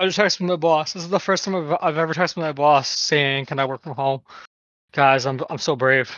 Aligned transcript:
I 0.00 0.06
just 0.06 0.18
texted 0.18 0.46
my 0.46 0.56
boss. 0.56 0.94
This 0.94 1.02
is 1.02 1.10
the 1.10 1.20
first 1.20 1.44
time 1.44 1.54
I've, 1.54 1.76
I've 1.82 1.98
ever 1.98 2.14
texted 2.14 2.38
my 2.38 2.52
boss 2.52 2.88
saying, 2.88 3.46
"Can 3.46 3.58
I 3.58 3.66
work 3.66 3.82
from 3.82 3.94
home?" 3.94 4.22
Guys, 4.92 5.26
I'm 5.26 5.40
I'm 5.50 5.58
so 5.58 5.76
brave. 5.76 6.10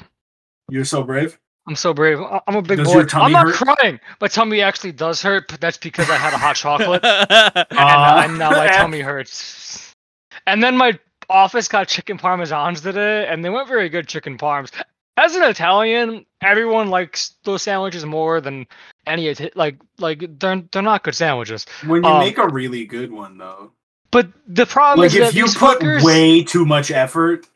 You're 0.70 0.84
so 0.84 1.02
brave. 1.02 1.38
I'm 1.66 1.74
so 1.76 1.92
brave. 1.92 2.20
I- 2.20 2.40
I'm 2.46 2.56
a 2.56 2.62
big 2.62 2.78
Does 2.78 2.88
boy. 2.88 2.94
your 2.94 3.06
tummy 3.06 3.24
I'm 3.26 3.32
not 3.32 3.46
hurt? 3.46 3.76
crying. 3.76 4.00
My 4.20 4.28
tummy 4.28 4.60
actually 4.62 4.92
does 4.92 5.20
hurt, 5.20 5.48
but 5.48 5.60
that's 5.60 5.78
because 5.78 6.08
I 6.10 6.16
had 6.16 6.32
a 6.32 6.38
hot 6.38 6.56
chocolate, 6.56 7.04
and, 7.04 7.66
Uh, 7.70 8.22
and 8.24 8.38
now 8.38 8.50
my 8.50 8.68
tummy 8.68 9.00
hurts. 9.00 9.92
And 10.46 10.62
then 10.62 10.76
my 10.76 10.98
office 11.28 11.68
got 11.68 11.88
chicken 11.88 12.18
parmesans 12.18 12.82
today, 12.82 13.26
and 13.28 13.44
they 13.44 13.50
weren't 13.50 13.68
very 13.68 13.88
good 13.88 14.06
chicken 14.08 14.38
parms. 14.38 14.70
As 15.16 15.34
an 15.36 15.42
Italian, 15.42 16.24
everyone 16.42 16.88
likes 16.88 17.34
those 17.44 17.62
sandwiches 17.62 18.04
more 18.06 18.40
than 18.40 18.66
any 19.06 19.34
like 19.54 19.76
like 19.98 20.24
they're 20.38 20.62
they're 20.72 20.82
not 20.82 21.02
good 21.04 21.14
sandwiches. 21.14 21.66
When 21.86 22.02
you 22.02 22.08
Um, 22.08 22.20
make 22.20 22.38
a 22.38 22.48
really 22.48 22.84
good 22.86 23.12
one, 23.12 23.36
though, 23.38 23.72
But 24.10 24.28
the 24.46 24.64
problem 24.66 25.06
like 25.06 25.14
is 25.14 25.28
if 25.28 25.34
you 25.34 25.44
put 25.44 25.80
fuckers, 25.80 26.02
way 26.02 26.42
too 26.42 26.64
much 26.64 26.90
effort, 26.90 27.46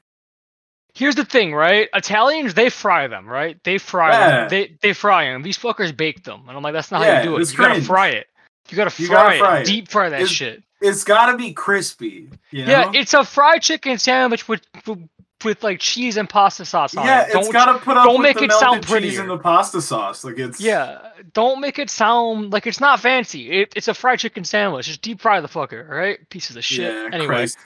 here's 0.94 1.14
the 1.14 1.24
thing, 1.24 1.54
right? 1.54 1.88
Italians 1.94 2.52
they 2.54 2.68
fry 2.68 3.06
them, 3.06 3.26
right? 3.26 3.62
They 3.64 3.78
fry 3.78 4.10
Yeah. 4.10 4.30
them. 4.30 4.48
They 4.50 4.76
they 4.82 4.92
fry 4.92 5.24
them. 5.24 5.42
These 5.42 5.58
fuckers 5.58 5.96
bake 5.96 6.24
them, 6.24 6.42
and 6.48 6.56
I'm 6.56 6.62
like, 6.62 6.74
that's 6.74 6.90
not 6.90 7.04
how 7.04 7.18
you 7.18 7.22
do 7.22 7.36
it. 7.38 7.50
You 7.52 7.56
gotta 7.58 7.80
fry 7.82 8.08
it. 8.08 8.26
You 8.68 8.76
gotta 8.76 9.02
You 9.02 9.08
fry, 9.08 9.16
gotta 9.16 9.34
it. 9.36 9.38
fry 9.38 9.58
it. 9.60 9.66
Deep 9.66 9.88
fry 9.88 10.08
that 10.10 10.16
It's- 10.20 10.30
shit. 10.30 10.62
it's 10.82 11.04
got 11.04 11.30
to 11.30 11.38
be 11.38 11.52
crispy. 11.54 12.28
You 12.50 12.66
know? 12.66 12.70
Yeah, 12.70 12.90
it's 12.94 13.14
a 13.14 13.24
fried 13.24 13.62
chicken 13.62 13.96
sandwich 13.98 14.46
with 14.48 14.60
with, 14.86 15.08
with 15.46 15.62
like 15.64 15.80
cheese 15.80 16.18
and 16.18 16.28
pasta 16.28 16.66
sauce 16.66 16.94
on 16.94 17.06
yeah, 17.06 17.22
it. 17.22 17.26
it's 17.28 17.34
Don't- 17.48 17.52
got 17.52 17.72
to 17.72 17.78
put 17.78 17.96
up 17.96 18.04
don't 18.04 18.20
make 18.20 18.36
the 18.36 18.44
it 18.44 18.52
sound 18.52 18.82
cheese 18.82 18.90
prettier. 18.90 19.20
and 19.22 19.30
the 19.30 19.38
pasta 19.38 19.80
sauce. 19.80 20.22
Like 20.24 20.38
it's 20.38 20.60
Yeah, 20.60 20.98
don't 21.32 21.60
make 21.62 21.78
it 21.78 21.88
sound 21.88 22.52
like 22.52 22.66
it's 22.66 22.80
not 22.80 23.00
fancy. 23.00 23.50
It, 23.62 23.72
it's 23.74 23.88
a 23.88 23.94
fried 23.94 24.18
chicken 24.18 24.44
sandwich. 24.44 24.86
Just 24.86 25.00
deep 25.00 25.22
fry 25.22 25.40
the 25.40 25.48
fucker, 25.48 25.88
all 25.88 25.96
right? 25.96 26.18
Pieces 26.28 26.56
of 26.56 26.64
shit. 26.64 26.92
Yeah, 26.92 27.08
anyway, 27.12 27.26
Christ. 27.26 27.58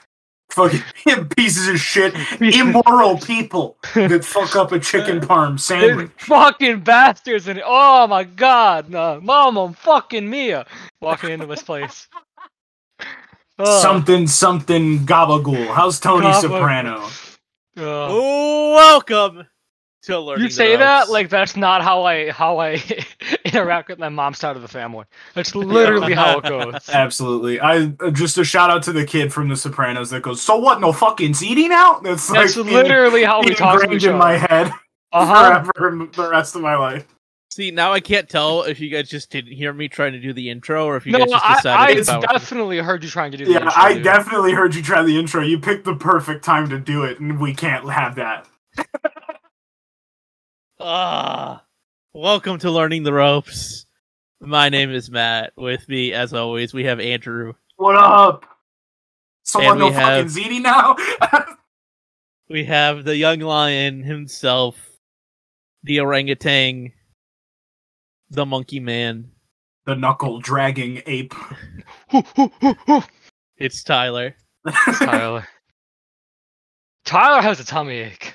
fucking 0.52 0.82
pieces 1.36 1.66
of 1.68 1.80
shit, 1.80 2.14
immoral 2.40 3.16
people 3.18 3.76
that 3.94 4.24
fuck 4.24 4.54
up 4.54 4.70
a 4.72 4.78
chicken 4.78 5.20
parm 5.26 5.58
sandwich. 5.58 6.10
fucking 6.18 6.80
bastards 6.80 7.48
and 7.48 7.60
oh 7.64 8.06
my 8.06 8.22
god, 8.24 8.88
no, 8.90 9.20
mama, 9.20 9.72
fucking 9.78 10.28
Mia, 10.30 10.66
walking 11.00 11.30
into 11.30 11.46
this 11.46 11.62
place. 11.62 12.06
Something 13.62 14.26
something 14.26 15.00
gabagool. 15.00 15.66
How's 15.74 16.00
Tony. 16.00 16.32
Soprano? 16.32 17.06
Ugh. 17.76 18.10
Welcome 18.74 19.46
to 20.02 20.18
learning. 20.18 20.42
You 20.44 20.48
the 20.48 20.54
say 20.54 20.76
that 20.76 21.10
like 21.10 21.28
that's 21.28 21.56
not 21.56 21.82
how 21.82 22.04
I 22.04 22.30
how 22.30 22.58
I 22.58 22.82
interact 23.44 23.88
with 23.88 23.98
my 23.98 24.08
mom's 24.08 24.38
side 24.38 24.56
of 24.56 24.62
the 24.62 24.68
family. 24.68 25.04
That's 25.34 25.54
literally 25.54 26.14
how 26.14 26.38
it 26.38 26.44
goes. 26.48 26.88
Absolutely. 26.88 27.60
I 27.60 27.92
uh, 28.00 28.10
just 28.10 28.38
a 28.38 28.44
shout 28.44 28.70
out 28.70 28.82
to 28.84 28.92
the 28.92 29.04
kid 29.04 29.32
from 29.32 29.48
The 29.48 29.56
Sopranos 29.56 30.10
that 30.10 30.22
goes, 30.22 30.40
"So 30.42 30.56
what? 30.56 30.80
No 30.80 30.92
fucking 30.92 31.32
ziti 31.32 31.68
now?" 31.68 32.00
That's, 32.00 32.28
That's 32.28 32.56
like 32.56 32.66
in- 32.66 32.72
literally 32.72 33.24
how 33.24 33.42
we 33.42 33.54
talk 33.54 33.76
to 33.78 33.82
ingrained 33.84 34.02
each 34.02 34.08
in 34.08 34.16
my 34.16 34.36
head 34.36 34.72
Uh-huh. 35.12 35.64
forever 35.76 36.06
the 36.16 36.30
rest 36.30 36.56
of 36.56 36.62
my 36.62 36.76
life. 36.76 37.06
See, 37.50 37.72
now 37.72 37.92
I 37.92 37.98
can't 37.98 38.28
tell 38.28 38.62
if 38.62 38.78
you 38.78 38.88
guys 38.90 39.08
just 39.08 39.28
didn't 39.30 39.52
hear 39.52 39.72
me 39.72 39.88
trying 39.88 40.12
to 40.12 40.20
do 40.20 40.32
the 40.32 40.50
intro 40.50 40.86
or 40.86 40.96
if 40.96 41.04
you 41.04 41.10
No, 41.12 41.18
guys 41.18 41.30
just 41.30 41.44
I, 41.44 41.54
decided 41.56 41.96
I 41.96 42.00
if 42.00 42.08
I 42.08 42.16
was- 42.18 42.26
definitely 42.26 42.78
heard 42.78 43.02
you 43.02 43.10
trying 43.10 43.32
to 43.32 43.36
do 43.38 43.44
the 43.44 43.50
Yeah, 43.50 43.56
intro, 43.62 43.72
I 43.76 43.94
dude. 43.94 44.04
definitely 44.04 44.52
heard 44.52 44.74
you 44.74 44.82
try 44.82 45.02
the 45.02 45.18
intro. 45.18 45.42
You 45.42 45.58
picked 45.58 45.84
the 45.84 45.96
perfect 45.96 46.44
time 46.44 46.68
to 46.70 46.78
do 46.78 47.02
it, 47.02 47.18
and 47.18 47.40
we 47.40 47.52
can't 47.54 47.90
have 47.90 48.14
that. 48.16 48.46
Ah, 50.82 51.62
welcome 52.14 52.58
to 52.60 52.70
learning 52.70 53.02
the 53.02 53.12
ropes. 53.12 53.84
My 54.40 54.70
name 54.70 54.90
is 54.90 55.10
Matt. 55.10 55.52
With 55.54 55.86
me, 55.90 56.14
as 56.14 56.32
always, 56.32 56.72
we 56.72 56.84
have 56.84 56.98
Andrew. 57.00 57.52
What 57.76 57.96
up? 57.96 58.46
Someone 59.42 59.72
And 59.72 59.82
we 59.82 59.90
know 59.90 59.96
fucking 59.96 60.26
ziti 60.28 60.62
now? 60.62 60.96
We 62.48 62.64
have 62.64 63.04
the 63.04 63.14
young 63.14 63.40
lion 63.40 64.02
himself, 64.02 64.74
the 65.82 66.00
orangutan, 66.00 66.92
the 68.30 68.46
monkey 68.46 68.80
man. 68.80 69.30
the 69.86 69.94
knuckle 69.96 70.40
dragging 70.40 71.02
ape. 71.06 71.34
It's 73.56 73.82
Tyler. 73.84 74.34
Tyler. 74.94 75.46
Tyler 77.04 77.42
has 77.42 77.60
a 77.60 77.64
tummy 77.64 77.98
ache. 77.98 78.32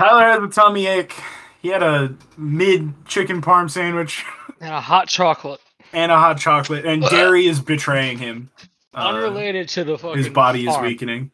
Tyler 0.00 0.24
has 0.24 0.42
a 0.42 0.48
tummy 0.48 0.86
ache. 0.88 1.14
He 1.62 1.68
had 1.68 1.82
a 1.84 2.12
mid 2.36 2.92
chicken 3.06 3.40
parm 3.40 3.70
sandwich 3.70 4.24
And 4.60 4.74
a 4.74 4.80
hot 4.80 5.06
chocolate. 5.06 5.60
and 5.92 6.10
a 6.10 6.18
hot 6.18 6.38
chocolate, 6.38 6.84
and 6.86 7.02
dairy 7.04 7.46
is 7.46 7.60
betraying 7.60 8.18
him. 8.18 8.50
Uh, 8.94 9.10
Unrelated 9.10 9.68
to 9.70 9.84
the 9.84 9.96
fucking 9.96 10.18
his 10.18 10.28
body 10.28 10.66
is 10.66 10.76
weakening. 10.78 11.30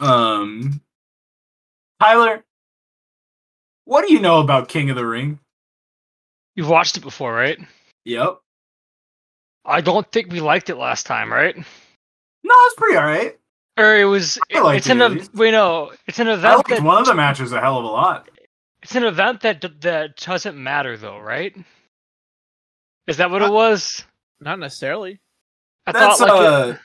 Um, 0.00 0.82
Tyler, 1.98 2.44
what 3.84 4.06
do 4.06 4.12
you 4.12 4.20
know 4.20 4.40
about 4.40 4.68
King 4.68 4.90
of 4.90 4.96
the 4.96 5.06
Ring? 5.06 5.38
You've 6.54 6.68
watched 6.68 6.96
it 6.96 7.00
before, 7.02 7.34
right? 7.34 7.58
Yep. 8.04 8.38
I 9.64 9.80
don't 9.80 10.10
think 10.12 10.32
we 10.32 10.40
liked 10.40 10.70
it 10.70 10.76
last 10.76 11.06
time, 11.06 11.32
right? 11.32 11.56
No, 11.56 12.54
it's 12.66 12.74
pretty 12.76 12.96
alright. 12.98 13.38
Or 13.78 13.96
it 13.96 14.04
was. 14.04 14.38
I 14.54 14.60
liked 14.60 14.78
it's 14.78 14.86
it 14.88 14.92
an. 14.92 15.02
at 15.02 15.04
ev- 15.12 15.12
least. 15.12 15.34
Wait, 15.34 15.52
no. 15.52 15.92
It's 16.06 16.18
an 16.18 16.28
I 16.28 16.32
event 16.34 16.56
liked 16.56 16.68
that. 16.70 16.82
one 16.82 16.98
of 16.98 17.06
the 17.06 17.14
matches 17.14 17.52
a 17.52 17.60
hell 17.60 17.78
of 17.78 17.84
a 17.84 17.88
lot. 17.88 18.28
It's 18.82 18.94
an 18.96 19.04
event 19.04 19.40
that 19.42 19.64
that 19.80 20.16
doesn't 20.16 20.56
matter, 20.62 20.96
though, 20.96 21.18
right? 21.20 21.56
Is 23.06 23.16
that 23.18 23.30
what 23.30 23.42
it 23.42 23.50
was? 23.50 24.04
Not 24.40 24.58
necessarily. 24.58 25.20
I 25.86 25.92
That's 25.92 26.18
thought 26.18 26.28
like 26.28 26.40
it- 26.40 26.46
uh, 26.46 26.76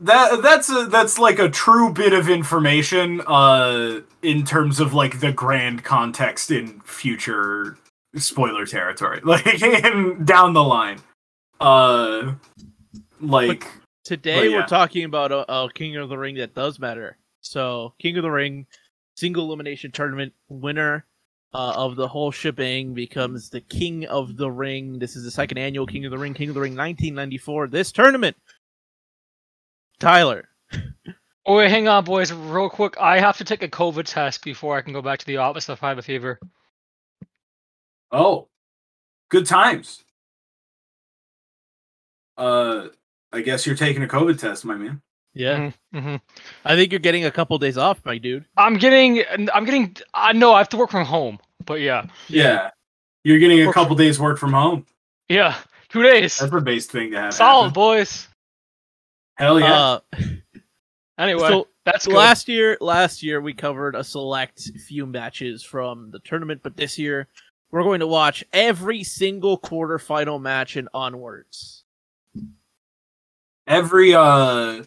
that 0.00 0.42
that's 0.42 0.70
a, 0.70 0.86
that's 0.86 1.18
like 1.18 1.38
a 1.38 1.48
true 1.50 1.92
bit 1.92 2.12
of 2.12 2.28
information 2.28 3.20
uh 3.26 4.00
in 4.22 4.44
terms 4.44 4.78
of 4.78 4.94
like 4.94 5.18
the 5.20 5.32
grand 5.32 5.82
context 5.84 6.50
in 6.52 6.80
future 6.82 7.76
spoiler 8.16 8.64
territory 8.66 9.20
like 9.24 9.62
in 9.62 10.24
down 10.24 10.54
the 10.54 10.62
line 10.62 10.98
uh 11.60 12.32
like 13.20 13.66
Today 14.08 14.36
But 14.36 14.50
yeah. 14.50 14.56
we're 14.56 14.66
talking 14.66 15.04
about 15.04 15.32
a, 15.32 15.52
a 15.52 15.70
King 15.70 15.96
of 15.96 16.08
the 16.08 16.16
Ring 16.16 16.36
that 16.36 16.54
does 16.54 16.78
matter. 16.78 17.18
So 17.42 17.92
King 17.98 18.16
of 18.16 18.22
the 18.22 18.30
Ring, 18.30 18.66
single 19.16 19.44
elimination 19.44 19.92
tournament 19.92 20.32
winner 20.48 21.04
uh, 21.52 21.74
of 21.76 21.96
the 21.96 22.08
whole 22.08 22.30
shipping 22.30 22.94
becomes 22.94 23.50
the 23.50 23.60
King 23.60 24.06
of 24.06 24.38
the 24.38 24.50
Ring. 24.50 24.98
This 24.98 25.14
is 25.14 25.24
the 25.24 25.30
second 25.30 25.58
annual 25.58 25.84
King 25.84 26.06
of 26.06 26.10
the 26.10 26.16
Ring, 26.16 26.32
King 26.32 26.48
of 26.48 26.54
the 26.54 26.60
Ring 26.62 26.72
1994. 26.72 27.66
This 27.66 27.92
tournament, 27.92 28.34
Tyler. 30.00 30.48
Oh 31.44 31.56
wait, 31.56 31.70
hang 31.70 31.86
on, 31.86 32.04
boys, 32.04 32.32
real 32.32 32.70
quick. 32.70 32.96
I 32.98 33.20
have 33.20 33.36
to 33.36 33.44
take 33.44 33.62
a 33.62 33.68
COVID 33.68 34.04
test 34.04 34.42
before 34.42 34.78
I 34.78 34.80
can 34.80 34.94
go 34.94 35.02
back 35.02 35.18
to 35.18 35.26
the 35.26 35.36
office 35.36 35.68
if 35.68 35.82
I 35.82 35.90
have 35.90 35.98
a 35.98 36.02
fever. 36.02 36.40
Oh 38.12 38.48
good 39.30 39.46
times 39.46 40.02
uh 42.36 42.86
i 43.32 43.40
guess 43.40 43.66
you're 43.66 43.76
taking 43.76 44.02
a 44.02 44.06
covid 44.06 44.38
test 44.38 44.64
my 44.64 44.74
man 44.76 45.00
Yeah, 45.34 45.70
hmm 45.92 46.16
I 46.64 46.74
think 46.76 46.90
you're 46.92 46.98
getting 47.00 47.24
a 47.26 47.30
couple 47.30 47.58
days 47.58 47.76
off, 47.78 48.00
my 48.04 48.18
dude. 48.18 48.44
I'm 48.56 48.76
getting. 48.78 49.22
I'm 49.54 49.64
getting. 49.64 49.94
I 50.14 50.32
know 50.32 50.52
I 50.54 50.58
have 50.58 50.68
to 50.70 50.76
work 50.76 50.90
from 50.90 51.04
home, 51.04 51.38
but 51.64 51.80
yeah, 51.80 52.06
yeah 52.28 52.70
you're 53.24 53.38
getting 53.38 53.60
a 53.62 53.66
Work- 53.66 53.74
couple 53.74 53.94
days 53.96 54.18
work 54.18 54.38
from 54.38 54.52
home 54.52 54.86
yeah, 55.28 55.54
two 55.90 56.02
days. 56.02 56.38
that's 56.38 56.52
a 56.52 56.60
base 56.60 56.86
thing 56.86 57.10
to 57.12 57.20
have 57.20 57.34
Solid, 57.34 57.68
happen. 57.68 57.74
boys. 57.74 58.26
hell 59.36 59.60
yeah 59.60 59.80
Uh, 59.80 60.00
Anyway, 61.18 61.48
so 61.48 61.68
that's 61.84 62.06
good. 62.06 62.14
last 62.16 62.48
year, 62.48 62.76
last 62.80 63.22
year 63.22 63.40
we 63.40 63.52
covered 63.52 63.94
a 63.96 64.02
select 64.04 64.70
few 64.86 65.04
matches 65.06 65.62
from 65.64 66.10
the 66.10 66.20
tournament, 66.20 66.60
but 66.62 66.76
this 66.76 66.96
year 66.98 67.26
we're 67.70 67.82
going 67.82 68.00
to 68.00 68.06
watch 68.06 68.44
every 68.52 69.04
single 69.04 69.58
quarterfinal 69.58 70.40
match 70.40 70.76
and 70.76 70.88
onwards. 70.94 71.84
every 73.66 74.14
uh 74.14 74.82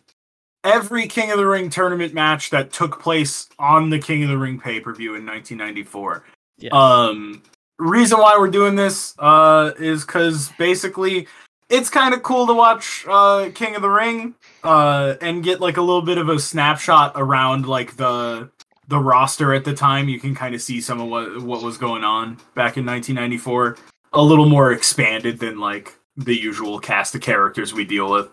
every 0.64 1.08
King 1.08 1.32
of 1.32 1.38
the 1.38 1.46
Ring 1.46 1.70
tournament 1.70 2.14
match 2.14 2.50
that 2.52 2.72
took 2.72 3.00
place 3.00 3.48
on 3.60 3.90
the 3.90 4.00
King 4.00 4.24
of 4.24 4.30
the 4.30 4.38
Ring 4.38 4.60
pay-per-view 4.60 5.16
in 5.16 5.26
1994. 5.26 6.24
Yes. 6.58 6.74
Um 6.74 7.44
reason 7.80 8.20
why 8.20 8.36
we're 8.38 8.50
doing 8.50 8.76
this 8.76 9.16
uh 9.20 9.72
is 9.80 10.04
cuz 10.04 10.50
basically 10.58 11.28
it's 11.70 11.90
kind 11.90 12.14
of 12.14 12.22
cool 12.22 12.46
to 12.48 12.54
watch 12.54 13.06
uh 13.08 13.50
King 13.54 13.76
of 13.76 13.82
the 13.82 13.90
Ring 13.90 14.36
uh 14.64 15.16
and 15.22 15.44
get 15.44 15.62
like 15.62 15.78
a 15.78 15.82
little 15.82 16.02
bit 16.02 16.18
of 16.18 16.30
a 16.30 16.40
snapshot 16.40 17.14
around 17.16 17.68
like 17.68 17.98
the 17.98 18.50
the 18.92 19.00
roster 19.00 19.54
at 19.54 19.66
the 19.66 19.74
time. 19.74 20.08
You 20.08 20.20
can 20.20 20.36
kind 20.36 20.54
of 20.54 20.62
see 20.62 20.80
some 20.80 21.02
of 21.02 21.10
what 21.10 21.42
what 21.42 21.64
was 21.64 21.78
going 21.78 22.04
on 22.04 22.36
back 22.54 22.78
in 22.78 22.86
1994. 22.86 23.78
A 24.14 24.22
little 24.22 24.48
more 24.48 24.72
expanded 24.72 25.40
than 25.40 25.60
like 25.60 25.98
the 26.18 26.36
usual 26.36 26.80
cast 26.80 27.16
of 27.16 27.22
characters 27.22 27.74
we 27.74 27.86
deal 27.86 28.12
with. 28.12 28.30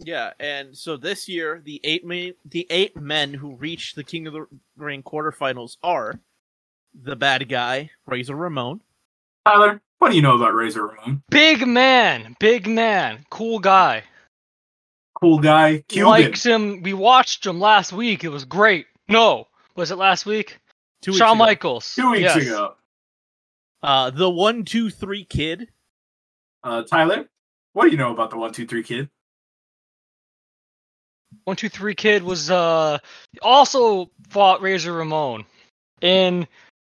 Yeah, 0.00 0.32
and 0.40 0.76
so 0.76 0.96
this 0.96 1.28
year 1.28 1.62
the 1.64 1.80
eight 1.84 2.04
men, 2.04 2.34
the 2.44 2.66
eight 2.70 2.96
men 2.96 3.32
who 3.32 3.54
reached 3.54 3.94
the 3.94 4.04
King 4.04 4.26
of 4.26 4.32
the 4.32 4.46
Ring 4.76 5.02
quarterfinals 5.02 5.76
are 5.82 6.20
the 6.92 7.16
bad 7.16 7.48
guy 7.48 7.90
Razor 8.06 8.34
Ramon, 8.34 8.80
Tyler, 9.46 9.80
What 9.98 10.10
do 10.10 10.16
you 10.16 10.22
know 10.22 10.36
about 10.36 10.54
Razor 10.54 10.86
Ramon? 10.86 11.22
Big 11.30 11.66
man, 11.66 12.36
big 12.38 12.66
man, 12.66 13.24
cool 13.30 13.58
guy. 13.58 14.02
Cool 15.20 15.38
guy, 15.38 15.84
Cuban. 15.86 16.10
Liked 16.10 16.44
him. 16.44 16.82
We 16.82 16.94
watched 16.94 17.46
him 17.46 17.60
last 17.60 17.92
week. 17.92 18.24
It 18.24 18.28
was 18.30 18.44
great. 18.44 18.86
No, 19.08 19.46
was 19.74 19.90
it 19.90 19.96
last 19.96 20.26
week? 20.26 20.58
Two 21.02 21.12
weeks 21.12 21.18
Shawn 21.18 21.36
ago. 21.36 21.44
Michaels. 21.44 21.94
Two 21.94 22.10
weeks 22.10 22.34
Yes. 22.36 22.46
ago. 22.46 22.74
Uh, 23.82 24.10
the 24.10 24.30
one, 24.30 24.64
two, 24.64 24.90
three 24.90 25.24
kid. 25.24 25.68
Uh, 26.62 26.82
Tyler, 26.82 27.28
what 27.72 27.84
do 27.86 27.90
you 27.90 27.96
know 27.96 28.12
about 28.12 28.30
the 28.30 28.36
one 28.36 28.52
two 28.52 28.66
three 28.66 28.82
kid? 28.84 29.08
One 31.44 31.56
two 31.56 31.68
three 31.68 31.94
kid 31.94 32.22
was 32.22 32.50
uh 32.50 32.98
also 33.40 34.10
fought 34.28 34.60
Razor 34.62 34.92
Ramon 34.92 35.44
in 36.00 36.46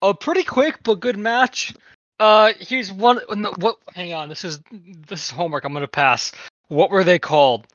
a 0.02 0.14
pretty 0.14 0.44
quick 0.44 0.84
but 0.84 1.00
good 1.00 1.18
match. 1.18 1.74
Uh, 2.20 2.54
here's 2.60 2.92
one. 2.92 3.20
No, 3.32 3.54
what? 3.58 3.78
Hang 3.94 4.14
on. 4.14 4.30
This 4.30 4.44
is 4.46 4.60
this 5.08 5.26
is 5.26 5.30
homework. 5.32 5.64
I'm 5.64 5.74
gonna 5.74 5.88
pass. 5.88 6.32
What 6.68 6.92
were 6.92 7.04
they 7.04 7.18
called? 7.18 7.66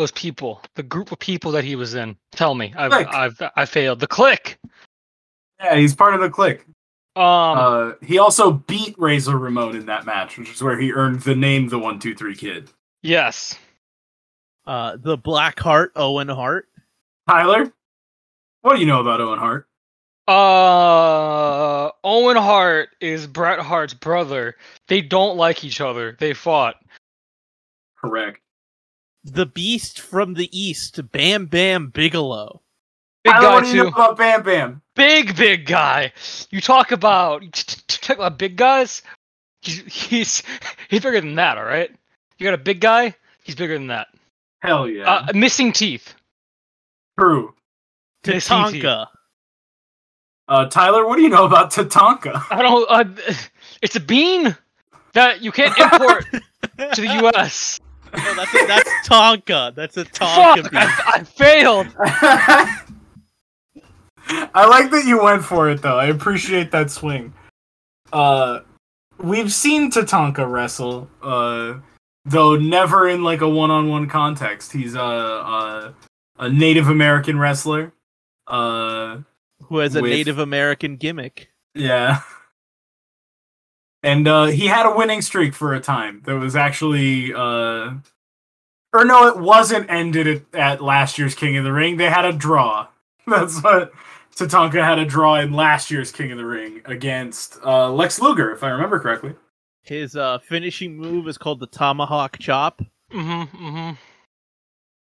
Those 0.00 0.12
people, 0.12 0.62
the 0.76 0.82
group 0.82 1.12
of 1.12 1.18
people 1.18 1.52
that 1.52 1.62
he 1.62 1.76
was 1.76 1.94
in. 1.94 2.16
Tell 2.32 2.54
me. 2.54 2.72
I've 2.74 2.90
Kliq. 2.90 3.14
I've 3.14 3.42
I 3.54 3.66
failed. 3.66 4.00
The 4.00 4.06
Kliq. 4.06 4.56
Yeah, 5.62 5.76
he's 5.76 5.94
part 5.94 6.14
of 6.14 6.22
the 6.22 6.30
Kliq. 6.30 6.60
Um. 7.16 7.58
Uh, 7.58 7.92
he 8.00 8.18
also 8.18 8.50
beat 8.50 8.94
Razor 8.96 9.36
Ramon 9.36 9.76
in 9.76 9.84
that 9.86 10.06
match, 10.06 10.38
which 10.38 10.50
is 10.52 10.62
where 10.62 10.80
he 10.80 10.90
earned 10.90 11.20
the 11.20 11.34
name 11.34 11.68
the 11.68 11.78
one 11.78 11.98
two 11.98 12.14
three 12.14 12.34
kid. 12.34 12.70
yes. 13.02 13.58
Uh, 14.66 14.96
the 14.96 15.18
Black 15.18 15.60
Heart, 15.60 15.92
Owen 15.96 16.28
Hart. 16.28 16.66
Tyler, 17.28 17.70
what 18.62 18.74
do 18.74 18.80
you 18.80 18.86
know 18.86 19.02
about 19.02 19.20
Owen 19.20 19.38
Hart? 19.38 19.66
Uh, 20.26 21.90
Owen 22.04 22.36
Hart 22.38 22.88
is 23.02 23.26
Bret 23.26 23.58
Hart's 23.58 23.92
brother. 23.92 24.56
They 24.88 25.02
don't 25.02 25.36
like 25.36 25.62
each 25.62 25.82
other. 25.82 26.16
They 26.18 26.32
fought. 26.32 26.76
Correct. 27.98 28.40
The 29.24 29.46
Beast 29.46 30.00
from 30.00 30.34
the 30.34 30.48
East, 30.58 31.00
Bam 31.12 31.46
Bam 31.46 31.88
Bigelow. 31.88 32.62
Big 33.22 33.34
Tyler, 33.34 33.50
what 33.50 33.64
guy 33.64 33.70
do 33.70 33.76
you 33.76 33.82
know 33.84 33.88
about 33.90 34.16
Bam 34.16 34.42
Bam? 34.42 34.82
Big 34.94 35.36
big 35.36 35.66
guy. 35.66 36.12
You 36.50 36.60
talk 36.60 36.90
about 36.90 37.42
you 37.42 37.50
t- 37.50 37.76
t- 37.86 37.98
talk 38.00 38.16
about 38.16 38.38
big 38.38 38.56
guys. 38.56 39.02
He's 39.60 39.80
he's 39.80 40.42
he's 40.88 41.02
bigger 41.02 41.20
than 41.20 41.34
that. 41.34 41.58
All 41.58 41.64
right. 41.64 41.90
You 42.38 42.44
got 42.44 42.54
a 42.54 42.58
big 42.58 42.80
guy. 42.80 43.14
He's 43.42 43.54
bigger 43.54 43.74
than 43.74 43.88
that. 43.88 44.08
Hell 44.60 44.88
yeah. 44.88 45.10
Uh, 45.10 45.32
missing 45.34 45.72
teeth. 45.72 46.14
True. 47.18 47.54
Tatanka. 48.24 49.08
Uh, 50.48 50.66
Tyler, 50.66 51.06
what 51.06 51.16
do 51.16 51.22
you 51.22 51.28
know 51.28 51.44
about 51.44 51.70
Tatanka? 51.70 52.44
I 52.50 52.62
don't. 52.62 52.86
Uh, 52.90 53.04
it's 53.82 53.96
a 53.96 54.00
bean 54.00 54.56
that 55.12 55.42
you 55.42 55.52
can't 55.52 55.76
import 55.78 56.26
to 56.32 57.00
the 57.00 57.18
U.S. 57.20 57.78
No, 58.16 58.34
that's 58.34 58.54
a, 58.54 58.66
that's 58.66 58.90
Tonka. 59.08 59.74
That's 59.74 59.96
a 59.96 60.04
Fuck! 60.04 60.58
Tonka 60.58 60.62
beast. 60.70 60.74
I, 60.74 61.12
I 61.14 61.24
failed. 61.24 61.86
I 64.54 64.66
like 64.66 64.90
that 64.90 65.04
you 65.06 65.22
went 65.22 65.44
for 65.44 65.70
it 65.70 65.82
though. 65.82 65.98
I 65.98 66.06
appreciate 66.06 66.70
that 66.70 66.90
swing. 66.90 67.32
Uh 68.12 68.60
we've 69.18 69.52
seen 69.52 69.90
Tatanka 69.90 70.48
wrestle, 70.50 71.08
uh 71.22 71.74
though 72.24 72.56
never 72.56 73.08
in 73.08 73.22
like 73.24 73.40
a 73.40 73.48
one-on-one 73.48 74.08
context. 74.08 74.72
He's 74.72 74.94
a 74.94 75.00
a, 75.00 75.94
a 76.38 76.48
Native 76.48 76.88
American 76.88 77.38
wrestler. 77.38 77.92
Uh 78.46 79.18
Who 79.64 79.78
has 79.78 79.96
a 79.96 80.02
with- 80.02 80.10
Native 80.10 80.38
American 80.38 80.96
gimmick. 80.96 81.50
yeah. 81.74 82.20
And 84.02 84.26
uh 84.26 84.46
he 84.46 84.66
had 84.66 84.86
a 84.86 84.94
winning 84.96 85.22
streak 85.22 85.54
for 85.54 85.74
a 85.74 85.80
time. 85.80 86.22
That 86.24 86.36
was 86.38 86.56
actually 86.56 87.32
uh 87.34 87.92
or 88.92 89.04
no, 89.04 89.28
it 89.28 89.36
wasn't 89.38 89.88
ended 89.90 90.26
at, 90.26 90.54
at 90.54 90.80
last 90.82 91.18
year's 91.18 91.34
King 91.34 91.56
of 91.56 91.64
the 91.64 91.72
Ring. 91.72 91.96
They 91.96 92.10
had 92.10 92.24
a 92.24 92.32
draw. 92.32 92.88
That's 93.26 93.62
what 93.62 93.92
Tatanka 94.34 94.82
had 94.84 94.98
a 94.98 95.04
draw 95.04 95.36
in 95.36 95.52
last 95.52 95.90
year's 95.90 96.10
King 96.10 96.32
of 96.32 96.38
the 96.38 96.44
Ring 96.46 96.80
against 96.86 97.58
uh, 97.64 97.90
Lex 97.92 98.20
Luger, 98.20 98.50
if 98.52 98.62
I 98.64 98.70
remember 98.70 98.98
correctly. 98.98 99.34
His 99.82 100.16
uh, 100.16 100.38
finishing 100.40 100.96
move 100.96 101.28
is 101.28 101.38
called 101.38 101.60
the 101.60 101.66
Tomahawk 101.66 102.38
Chop. 102.38 102.80
Mm-hmm. 103.12 103.56
Mm-hmm. 103.66 103.94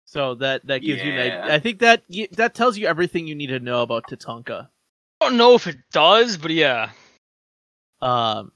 So 0.06 0.34
that 0.36 0.66
that 0.66 0.80
gives 0.80 1.02
you 1.02 1.12
an 1.12 1.16
Yeah. 1.16 1.42
idea. 1.44 1.54
I 1.54 1.58
think 1.58 1.78
that 1.80 2.02
that 2.32 2.54
tells 2.54 2.76
you 2.78 2.86
everything 2.86 3.26
you 3.26 3.34
need 3.34 3.48
to 3.48 3.60
know 3.60 3.82
about 3.82 4.06
Tatanka. 4.08 4.68
I 5.20 5.24
don't 5.28 5.36
know 5.36 5.54
if 5.54 5.66
it 5.66 5.76
does, 5.92 6.36
but 6.36 6.50
yeah, 6.50 6.90
Um, 8.00 8.52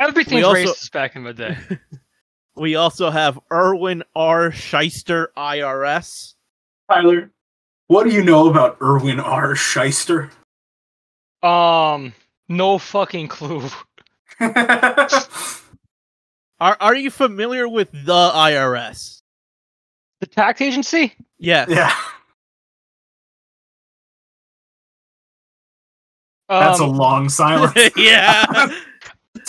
everything's 0.00 0.44
also- 0.44 0.64
racist 0.72 0.90
back 0.92 1.14
in 1.14 1.22
the 1.24 1.32
day. 1.34 1.56
we 2.56 2.74
also 2.74 3.10
have 3.10 3.38
Erwin 3.52 4.02
R. 4.16 4.50
Shyster 4.50 5.30
IRS. 5.36 6.34
Tyler, 6.90 7.30
what 7.86 8.04
do 8.04 8.10
you 8.10 8.24
know 8.24 8.48
about 8.50 8.78
Erwin 8.82 9.20
R. 9.20 9.54
Shyster? 9.54 10.30
Um, 11.42 12.12
no 12.48 12.78
fucking 12.78 13.28
clue. 13.28 13.68
Are 16.60 16.76
are 16.78 16.94
you 16.94 17.10
familiar 17.10 17.66
with 17.68 17.90
the 17.92 18.30
IRS? 18.34 19.22
The 20.20 20.26
tax 20.26 20.60
agency? 20.60 21.14
Yes. 21.38 21.68
yeah, 21.70 21.94
that's 26.48 26.80
a 26.80 26.84
Um, 26.84 26.96
long 26.96 27.28
silence. 27.30 27.72
yeah. 27.96 28.44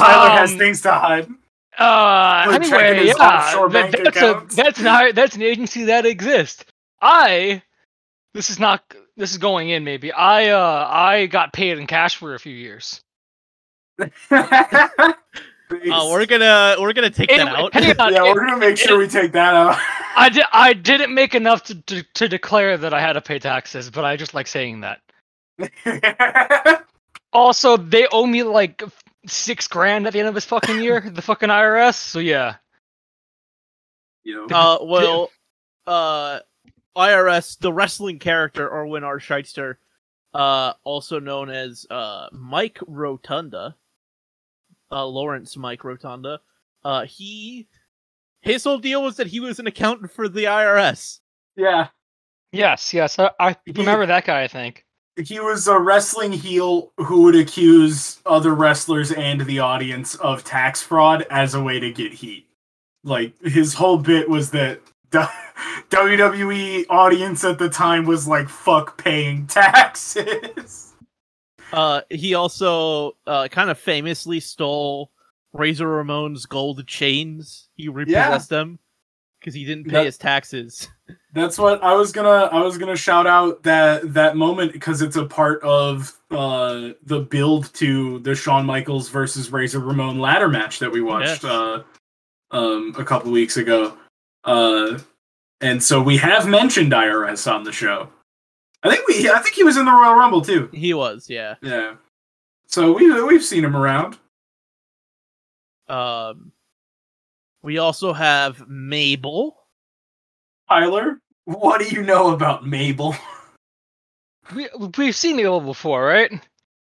Tyler 0.06 0.30
has 0.32 0.52
Um, 0.54 0.58
things 0.60 0.82
to 0.82 0.92
hide. 0.92 1.30
Uh, 1.78 2.46
Like 2.48 2.62
anyway, 2.64 3.08
yeah, 3.08 3.14
that- 3.18 3.72
bank 3.72 3.92
that's 4.04 4.18
a 4.18 4.46
that's 4.56 4.80
an 4.80 5.16
that's 5.16 5.36
an 5.36 5.42
agency 5.42 5.86
that 5.86 6.06
exists. 6.06 6.66
I, 7.02 7.64
this 8.34 8.50
is 8.50 8.60
not 8.60 8.84
this 9.18 9.32
is 9.32 9.38
going 9.38 9.70
in 9.70 9.84
maybe. 9.84 10.12
I 10.12 10.50
uh 10.50 10.88
I 10.90 11.28
got 11.28 11.54
paid 11.54 11.78
in 11.78 11.88
cash 11.88 12.16
for 12.18 12.36
a 12.36 12.40
few 12.40 12.54
years. 12.56 13.02
Oh, 15.72 16.12
we're 16.12 16.26
gonna 16.26 16.76
we're 16.80 16.94
gonna 16.94 17.10
take 17.10 17.30
that 17.30 17.48
out. 17.48 17.74
hang 17.74 17.84
yeah, 18.12 18.24
it- 18.26 18.34
we're 18.34 18.46
gonna 18.46 18.58
make 18.58 18.78
sure 18.78 18.98
we 18.98 19.08
take 19.08 19.32
that 19.34 19.54
out. 19.56 19.78
I 20.16 20.30
did 20.30 20.44
I 20.52 20.74
didn't 20.74 21.14
make 21.14 21.36
enough 21.36 21.64
to, 21.66 21.76
to 21.84 22.04
to 22.16 22.28
declare 22.28 22.78
that 22.78 22.94
I 22.94 23.00
had 23.00 23.14
to 23.14 23.22
pay 23.22 23.40
taxes, 23.40 23.90
but 23.90 24.04
I 24.06 24.18
just 24.18 24.34
like 24.34 24.48
saying 24.48 24.82
that. 24.82 25.02
Also, 27.34 27.78
they 27.78 28.08
owe 28.12 28.26
me 28.26 28.44
like 28.44 28.84
six 29.28 29.68
grand 29.68 30.08
at 30.08 30.14
the 30.14 30.20
end 30.20 30.28
of 30.28 30.34
this 30.36 30.46
fucking 30.46 30.82
year, 30.82 31.02
the 31.14 31.22
fucking 31.22 31.50
IRS. 31.50 31.96
So 31.96 32.20
yeah. 32.20 32.56
you 34.24 34.48
know, 34.48 34.56
Uh, 34.56 34.78
well, 34.86 35.32
uh, 35.88 36.40
IRS, 36.96 37.58
the 37.60 37.72
wrestling 37.74 38.20
character 38.20 38.68
Erwin 38.68 39.04
R. 39.04 39.20
Shyster, 39.20 39.80
uh, 40.34 40.74
also 40.84 41.20
known 41.20 41.50
as 41.50 41.86
uh 41.90 42.28
Mike 42.32 42.80
Rotunda, 42.88 43.76
uh, 44.92 45.06
Lawrence 45.06 45.58
Mike 45.58 45.84
Rotunda. 45.84 46.40
Uh, 46.84 47.06
he, 47.06 47.68
his 48.42 48.64
whole 48.64 48.80
deal 48.80 49.04
was 49.04 49.18
that 49.18 49.28
he 49.28 49.40
was 49.40 49.60
an 49.60 49.68
accountant 49.68 50.12
for 50.12 50.28
the 50.28 50.46
IRS. 50.46 51.20
yeah. 51.56 51.88
Yes, 52.54 52.94
yes, 52.94 53.18
I, 53.18 53.32
I 53.40 53.56
remember 53.66 54.06
that 54.08 54.26
guy. 54.26 54.44
I 54.44 54.50
think. 54.50 54.86
He 55.22 55.40
was 55.40 55.68
a 55.68 55.80
wrestling 55.80 56.32
heel 56.32 56.92
who 56.98 57.24
would 57.24 57.36
accuse 57.36 58.20
other 58.26 58.54
wrestlers 58.54 59.12
and 59.12 59.42
the 59.42 59.60
audience 59.60 60.16
of 60.16 60.44
tax 60.44 60.82
fraud 60.82 61.26
as 61.30 61.54
a 61.54 61.64
way 61.64 61.80
to 61.80 61.92
get 61.92 62.14
heat. 62.14 62.48
Like 63.04 63.34
his 63.42 63.74
whole 63.74 63.98
bit 63.98 64.30
was 64.30 64.52
that 64.52 64.82
WWE 65.12 66.86
audience 66.90 67.44
at 67.44 67.60
the 67.60 67.70
time 67.70 68.06
was 68.06 68.28
like 68.28 68.50
fuck 68.50 68.98
paying 68.98 69.48
taxes. 69.48 70.88
Uh, 71.74 72.02
he 72.10 72.34
also, 72.34 73.16
uh, 73.26 73.48
kind 73.48 73.70
of 73.70 73.80
famously 73.80 74.42
stole 74.42 75.10
Razor 75.54 75.88
Ramon's 75.88 76.46
gold 76.46 76.86
chains. 76.86 77.70
He 77.78 77.88
repossessed 77.88 78.50
them 78.50 78.78
because 79.42 79.54
he 79.54 79.66
didn't 79.66 79.86
pay 79.86 79.92
That- 79.92 80.06
his 80.06 80.18
taxes. 80.18 80.88
That's 81.34 81.58
what 81.58 81.82
I 81.84 81.94
was 81.94 82.12
gonna 82.12 82.50
I 82.52 82.62
was 82.62 82.78
gonna 82.78 82.96
shout 82.96 83.26
out 83.26 83.64
that 83.64 84.14
that 84.14 84.36
moment 84.38 84.72
because 84.74 85.02
it's 85.02 85.16
a 85.16 85.26
part 85.26 85.62
of 85.64 86.18
uh 86.30 86.90
the 87.04 87.20
build 87.22 87.74
to 87.76 88.20
the 88.20 88.36
Shawn 88.36 88.66
Michaels 88.66 89.08
versus 89.10 89.50
Razor 89.52 89.80
Ramon 89.80 90.20
ladder 90.20 90.48
match 90.50 90.80
that 90.80 90.92
we 90.92 91.02
watched 91.02 91.44
Yes. 91.44 91.46
uh 91.46 91.84
um 92.52 92.94
a 92.98 93.04
couple 93.06 93.32
weeks 93.32 93.56
ago. 93.58 93.98
Uh 94.44 95.00
and 95.62 95.82
so 95.82 96.02
we 96.02 96.18
have 96.18 96.48
mentioned 96.48 96.92
IRS 96.92 97.50
on 97.50 97.64
the 97.64 97.72
show. 97.72 98.10
I 98.84 98.90
think 98.94 99.08
we 99.08 99.30
I 99.30 99.40
think 99.40 99.56
he 99.56 99.64
was 99.64 99.78
in 99.78 99.86
the 99.86 99.92
Royal 99.92 100.16
Rumble 100.16 100.42
too. 100.42 100.70
He 100.74 100.94
was, 100.94 101.30
yeah. 101.30 101.56
Yeah. 101.62 101.96
So 102.68 102.92
we 102.94 103.10
we've 103.24 103.44
seen 103.44 103.64
him 103.64 103.76
around. 103.78 104.18
Um, 105.88 106.52
we 107.62 107.78
also 107.78 108.14
have 108.14 108.68
Mabel. 108.68 109.58
Tyler, 110.70 111.20
what 111.46 111.80
do 111.82 111.94
you 111.94 112.02
know 112.04 112.34
about 112.34 112.66
Mabel? 112.66 113.16
We 114.56 114.68
we've 114.98 115.16
seen 115.16 115.38
Neil 115.38 115.60
before, 115.62 116.04
right? 116.06 116.32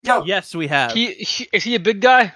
Yo, 0.02 0.25
Yes, 0.25 0.54
we 0.54 0.68
have. 0.68 0.92
He, 0.92 1.12
he 1.14 1.49
is 1.52 1.64
he 1.64 1.75
a 1.75 1.80
big 1.80 2.00
guy? 2.00 2.32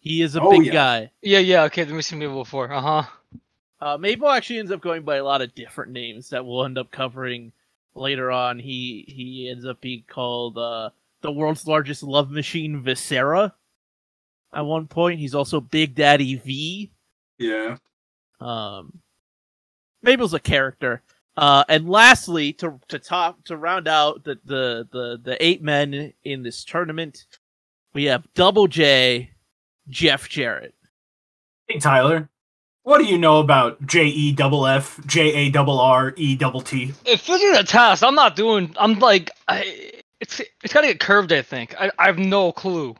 He 0.00 0.22
is 0.22 0.34
a 0.34 0.40
Oh, 0.40 0.50
big 0.50 0.66
yeah. 0.66 0.72
guy. 0.72 1.10
Yeah, 1.20 1.38
yeah. 1.38 1.62
Okay, 1.64 1.84
we've 1.84 2.04
seen 2.04 2.18
Mabel 2.18 2.42
before. 2.42 2.72
Uh 2.72 2.80
huh. 2.80 3.02
Uh, 3.80 3.98
Mabel 3.98 4.28
actually 4.30 4.58
ends 4.60 4.70
up 4.72 4.80
going 4.80 5.02
by 5.02 5.16
a 5.16 5.24
lot 5.24 5.42
of 5.42 5.54
different 5.54 5.92
names 5.92 6.30
that 6.30 6.44
we'll 6.46 6.64
end 6.64 6.78
up 6.78 6.90
covering 6.90 7.52
later 7.94 8.30
on. 8.30 8.58
He 8.58 9.04
he 9.08 9.48
ends 9.50 9.66
up 9.66 9.80
being 9.80 10.04
called 10.08 10.56
uh, 10.56 10.90
the 11.20 11.30
world's 11.30 11.66
largest 11.66 12.02
love 12.02 12.30
machine, 12.30 12.80
Viscera. 12.82 13.54
At 14.54 14.66
one 14.66 14.86
point, 14.86 15.20
he's 15.20 15.34
also 15.34 15.60
Big 15.60 15.94
Daddy 15.94 16.36
V. 16.36 16.90
Yeah. 17.38 17.76
Um, 18.40 19.00
Mabel's 20.02 20.34
a 20.34 20.40
character. 20.40 21.02
Uh, 21.36 21.64
and 21.68 21.88
lastly, 21.88 22.52
to 22.52 22.78
to 22.88 22.98
top 22.98 23.42
to 23.44 23.56
round 23.56 23.88
out 23.88 24.22
the, 24.24 24.38
the 24.44 24.86
the 24.92 25.20
the 25.22 25.44
eight 25.44 25.62
men 25.62 26.12
in 26.24 26.42
this 26.42 26.62
tournament, 26.64 27.24
we 27.94 28.04
have 28.04 28.26
Double 28.34 28.66
J, 28.66 29.30
Jeff 29.88 30.28
Jarrett. 30.28 30.74
Hey 31.68 31.78
Tyler, 31.78 32.28
what 32.82 32.98
do 32.98 33.04
you 33.04 33.16
know 33.16 33.40
about 33.40 33.86
J 33.86 34.06
E 34.06 34.32
double 34.32 34.66
F 34.66 35.00
J 35.06 35.32
A 35.32 35.50
double 35.50 35.80
R 35.80 36.12
E 36.16 36.36
double 36.36 36.60
T? 36.60 36.92
If 37.06 37.26
this 37.26 37.40
is 37.40 37.56
a 37.56 37.64
test, 37.64 38.04
I'm 38.04 38.14
not 38.14 38.36
doing. 38.36 38.74
I'm 38.78 38.98
like, 38.98 39.30
I. 39.48 39.90
It's 40.20 40.40
it's 40.62 40.72
gotta 40.72 40.88
get 40.88 41.00
curved. 41.00 41.32
I 41.32 41.42
think. 41.42 41.74
I 41.80 41.90
I 41.98 42.06
have 42.06 42.18
no 42.18 42.52
clue. 42.52 42.94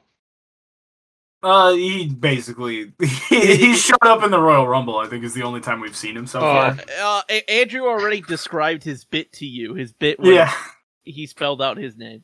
Uh, 1.43 1.73
he 1.73 2.07
basically 2.09 2.93
he, 3.29 3.57
he 3.57 3.75
showed 3.75 3.97
up 4.03 4.23
in 4.23 4.31
the 4.31 4.41
Royal 4.41 4.69
Rumble. 4.69 4.97
I 4.99 5.07
think 5.09 5.25
is 5.25 5.35
the 5.35 5.43
only 5.43 5.61
time 5.61 5.81
we've 5.81 5.97
seen 5.97 6.17
him 6.17 6.27
so 6.27 6.39
Oh. 6.39 6.43
far. 6.43 6.77
Uh, 7.01 7.23
A- 7.29 7.51
Andrew 7.51 7.87
already 7.87 8.21
described 8.21 8.85
his 8.85 9.05
bit 9.05 9.33
to 9.35 9.47
you. 9.47 9.75
His 9.75 9.93
bit 9.93 10.21
where 10.21 10.33
Yeah. 10.33 10.53
he 11.05 11.27
spelled 11.27 11.61
out 11.61 11.77
his 11.79 11.97
name. 11.97 12.23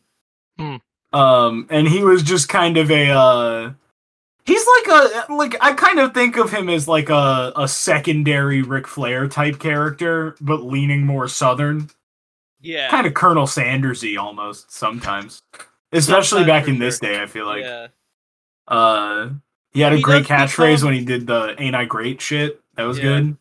Um, 1.13 1.67
and 1.71 1.89
he 1.89 2.03
was 2.05 2.23
just 2.23 2.49
kind 2.49 2.77
of 2.77 2.91
a 2.91 3.11
uh. 3.11 3.73
He's 4.45 4.65
like 4.67 4.87
a 5.29 5.33
like 5.33 5.57
I 5.61 5.73
kind 5.75 5.99
of 5.99 6.15
think 6.15 6.37
of 6.39 6.51
him 6.51 6.69
as 6.69 6.87
like 6.89 7.11
a 7.11 7.53
a 7.57 7.69
secondary 7.69 8.63
Ric 8.63 8.87
Flair 8.87 9.29
type 9.29 9.59
character, 9.59 10.37
but 10.41 10.63
leaning 10.63 11.05
more 11.05 11.29
southern, 11.29 11.91
Yeah. 12.61 12.89
kind 12.91 13.07
of 13.07 13.15
Colonel 13.15 13.47
Sandersy 13.47 14.19
almost 14.19 14.73
sometimes, 14.73 15.41
especially 15.93 16.41
Sometimes 16.43 16.47
back 16.47 16.69
in 16.69 16.79
this 16.79 16.99
sure. 16.99 17.11
day. 17.11 17.23
I 17.23 17.27
feel 17.27 17.47
like 17.47 17.63
yeah. 17.65 17.89
Uh 18.69 19.31
he 19.73 19.81
had 19.81 19.93
a 19.93 19.97
He 19.97 20.03
great 20.03 20.25
catchphrase 20.27 20.77
become- 20.77 20.87
when 20.89 20.95
he 20.95 21.05
did 21.05 21.27
the 21.27 21.55
"Ain't 21.61 21.75
I 21.77 21.85
Great" 21.85 22.21
shit. 22.21 22.61
That 22.75 22.85
was 22.85 22.99
Yeah. 22.99 23.05
good. 23.05 23.37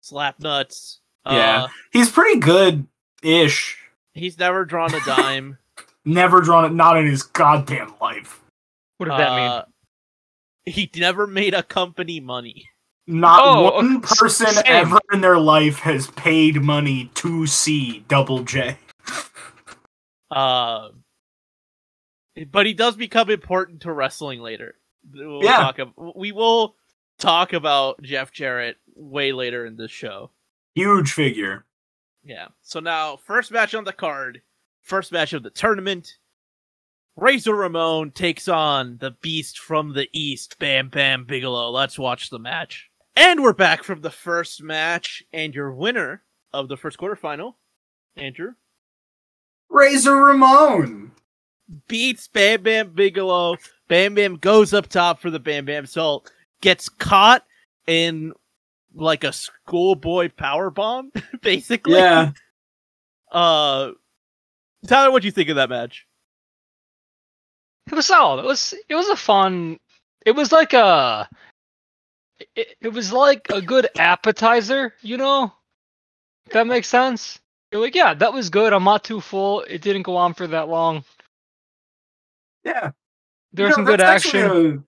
Slap 0.00 0.40
nuts. 0.40 1.00
Yeah. 1.26 1.64
Uh, 1.64 1.68
He's 1.92 2.10
pretty 2.10 2.40
good 2.40 2.86
ish. 3.22 3.76
he's 4.14 4.38
never 4.38 4.64
drawn 4.64 4.92
a 4.94 5.00
dime. 5.04 5.58
Never 6.06 6.40
drawn 6.40 6.64
it, 6.64 6.72
not 6.72 6.96
in 6.96 7.06
his 7.06 7.22
goddamn 7.24 7.92
life. 8.00 8.40
What 8.96 9.10
does 9.10 9.18
that 9.18 9.30
mean? 9.36 9.50
Uh, 9.50 9.64
He 10.64 10.90
never 10.96 11.26
made 11.26 11.52
a 11.52 11.62
company 11.62 12.20
money. 12.20 12.70
Not 13.06 13.40
Oh, 13.44 13.72
one 13.74 13.96
okay, 13.98 14.14
person 14.18 14.46
same. 14.46 14.62
ever 14.64 14.98
in 15.12 15.20
their 15.20 15.38
life 15.38 15.80
has 15.80 16.06
paid 16.12 16.62
money 16.62 17.10
to 17.16 17.46
see 17.46 18.00
Double 18.08 18.44
J. 18.44 18.78
Uh, 20.30 20.88
but 22.50 22.66
he 22.66 22.74
does 22.74 22.96
become 22.96 23.30
important 23.30 23.82
to 23.82 23.92
wrestling 23.92 24.40
later. 24.40 24.76
We'll 25.12 25.42
Yeah. 25.44 25.56
talk 25.56 25.78
ab- 25.78 25.94
we 26.16 26.32
will 26.32 26.76
talk 27.18 27.52
about 27.52 28.02
Jeff 28.02 28.32
Jarrett 28.32 28.76
way 28.94 29.32
later 29.32 29.64
in 29.66 29.76
this 29.76 29.90
show. 29.90 30.30
Huge 30.74 31.12
figure. 31.12 31.64
Yeah. 32.22 32.48
So 32.62 32.80
now, 32.80 33.16
first 33.16 33.50
match 33.50 33.74
on 33.74 33.84
the 33.84 33.92
card, 33.92 34.42
first 34.82 35.10
match 35.12 35.32
of 35.32 35.42
the 35.42 35.50
tournament. 35.50 36.18
Razor 37.16 37.54
Ramon 37.54 38.12
takes 38.12 38.46
on 38.48 38.98
the 38.98 39.10
Beast 39.10 39.58
from 39.58 39.94
the 39.94 40.08
East, 40.12 40.58
Bam 40.58 40.88
Bam 40.88 41.24
Bigelow. 41.24 41.70
Let's 41.70 41.98
watch 41.98 42.30
the 42.30 42.38
match. 42.38 42.90
And 43.16 43.42
we're 43.42 43.52
back 43.52 43.82
from 43.82 44.00
the 44.02 44.10
first 44.10 44.62
match, 44.62 45.22
and 45.32 45.54
your 45.54 45.72
winner 45.72 46.22
of 46.52 46.68
the 46.68 46.76
first 46.76 46.98
quarterfinal, 46.98 47.56
Andrew, 48.16 48.52
Razor 49.68 50.14
Ramon. 50.16 51.12
Beats 51.88 52.28
Bam 52.28 52.62
Bam 52.62 52.90
Bigelow. 52.90 53.56
Bam 53.88 54.14
Bam 54.14 54.36
goes 54.36 54.72
up 54.74 54.88
top 54.88 55.20
for 55.20 55.30
the 55.30 55.40
Bam 55.40 55.64
Bam 55.64 55.86
Salt, 55.86 56.30
gets 56.60 56.88
caught 56.88 57.44
in 57.86 58.32
like 58.94 59.24
a 59.24 59.32
schoolboy 59.32 60.30
power 60.36 60.70
bomb, 60.70 61.12
basically. 61.42 61.94
Yeah. 61.94 62.32
Uh, 63.30 63.92
Tyler, 64.86 65.10
what 65.10 65.22
do 65.22 65.28
you 65.28 65.32
think 65.32 65.48
of 65.48 65.56
that 65.56 65.70
match? 65.70 66.06
It 67.86 67.94
was 67.94 68.06
solid. 68.06 68.42
It 68.42 68.46
was 68.46 68.74
it 68.88 68.94
was 68.94 69.08
a 69.08 69.16
fun. 69.16 69.78
It 70.24 70.32
was 70.32 70.52
like 70.52 70.72
a. 70.72 71.28
It, 72.54 72.76
it 72.80 72.88
was 72.92 73.12
like 73.12 73.46
a 73.50 73.60
good 73.60 73.88
appetizer, 73.98 74.94
you 75.02 75.16
know. 75.16 75.52
If 76.46 76.52
that 76.52 76.66
makes 76.66 76.88
sense. 76.88 77.38
You're 77.70 77.82
like, 77.82 77.94
yeah, 77.94 78.14
that 78.14 78.32
was 78.32 78.50
good. 78.50 78.72
I'm 78.72 78.84
not 78.84 79.04
too 79.04 79.20
full. 79.20 79.60
It 79.62 79.82
didn't 79.82 80.02
go 80.02 80.16
on 80.16 80.34
for 80.34 80.46
that 80.48 80.68
long. 80.68 81.04
Yeah. 82.64 82.90
There's 83.52 83.66
You 83.66 83.70
know, 83.70 83.74
some 83.76 83.84
good 83.84 84.00
action. 84.00 84.76
a- 84.78 84.82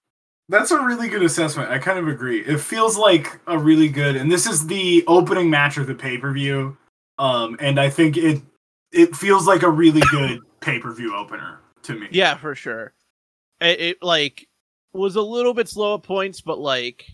that's 0.48 0.70
a 0.70 0.80
really 0.80 1.08
good 1.08 1.22
assessment. 1.22 1.70
I 1.70 1.78
kind 1.78 1.98
of 1.98 2.08
agree. 2.08 2.40
It 2.40 2.60
feels 2.60 2.98
like 2.98 3.40
a 3.46 3.56
really 3.58 3.88
good, 3.88 4.16
and 4.16 4.30
this 4.30 4.46
is 4.46 4.66
the 4.66 5.02
opening 5.06 5.48
match 5.50 5.78
of 5.78 5.86
the 5.86 5.94
pay 5.94 6.18
per 6.18 6.32
view. 6.32 6.76
Um, 7.18 7.56
and 7.60 7.78
I 7.80 7.88
think 7.90 8.16
it 8.16 8.42
it 8.92 9.16
feels 9.16 9.46
like 9.46 9.62
a 9.62 9.70
really 9.70 10.02
good 10.10 10.40
pay 10.60 10.78
per 10.78 10.92
view 10.92 11.14
opener 11.16 11.60
to 11.84 11.94
me. 11.98 12.08
Yeah, 12.10 12.36
for 12.36 12.54
sure. 12.54 12.92
It, 13.60 13.80
it 13.80 14.02
like 14.02 14.46
was 14.92 15.16
a 15.16 15.22
little 15.22 15.54
bit 15.54 15.68
slow 15.68 15.94
at 15.94 16.02
points, 16.02 16.40
but 16.42 16.58
like, 16.58 17.06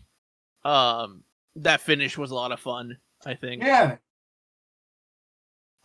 um, 0.65 1.23
that 1.57 1.81
finish 1.81 2.19
was 2.19 2.31
a 2.33 2.35
lot 2.35 2.50
of 2.53 2.59
fun. 2.61 2.97
I 3.25 3.35
think. 3.35 3.62
Yeah. 3.62 3.97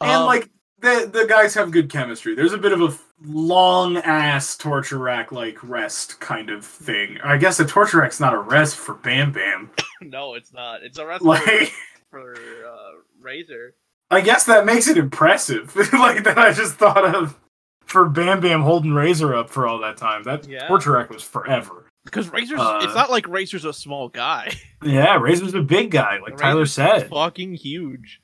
And 0.01 0.11
Um, 0.11 0.25
like 0.25 0.49
the 0.83 1.09
the 1.11 1.25
guys 1.27 1.53
have 1.55 1.71
good 1.71 1.89
chemistry. 1.89 2.35
There's 2.35 2.53
a 2.53 2.57
bit 2.57 2.71
of 2.73 2.81
a 2.81 2.93
long 3.25 3.97
ass 3.97 4.55
torture 4.57 4.97
rack 4.99 5.31
like 5.31 5.57
rest 5.63 6.19
kind 6.19 6.49
of 6.49 6.63
thing. 6.65 7.17
I 7.23 7.37
guess 7.37 7.59
a 7.59 7.65
torture 7.65 7.99
rack's 7.99 8.19
not 8.19 8.33
a 8.33 8.39
rest 8.39 8.75
for 8.75 8.93
Bam 8.93 9.31
Bam. 9.31 9.71
no, 10.01 10.35
it's 10.35 10.53
not. 10.53 10.83
It's 10.83 10.97
a 10.99 11.05
rest 11.05 11.23
Like 11.23 11.71
for 12.11 12.35
uh, 12.35 12.91
Razor. 13.21 13.73
I 14.11 14.21
guess 14.21 14.43
that 14.45 14.65
makes 14.65 14.87
it 14.87 14.97
impressive. 14.97 15.75
like 15.93 16.23
that 16.25 16.37
I 16.37 16.51
just 16.53 16.75
thought 16.75 17.15
of 17.15 17.39
for 17.85 18.07
Bam 18.07 18.41
Bam 18.41 18.61
holding 18.61 18.93
Razor 18.93 19.33
up 19.33 19.49
for 19.49 19.65
all 19.67 19.79
that 19.79 19.97
time. 19.97 20.23
That 20.23 20.47
Yeah. 20.47 20.67
torture 20.67 20.91
rack 20.91 21.09
was 21.09 21.23
forever. 21.23 21.85
Because 22.05 22.27
Razor's, 22.29 22.59
Uh, 22.59 22.81
it's 22.83 22.93
not 22.93 23.09
like 23.09 23.27
Razor's 23.29 23.63
a 23.65 23.73
small 23.73 24.09
guy. 24.09 24.51
Yeah, 24.83 25.15
Razor's 25.17 25.53
a 25.53 25.61
big 25.61 25.91
guy, 25.91 26.19
like 26.19 26.35
Tyler 26.35 26.65
said. 26.65 27.09
fucking 27.09 27.53
huge. 27.53 28.19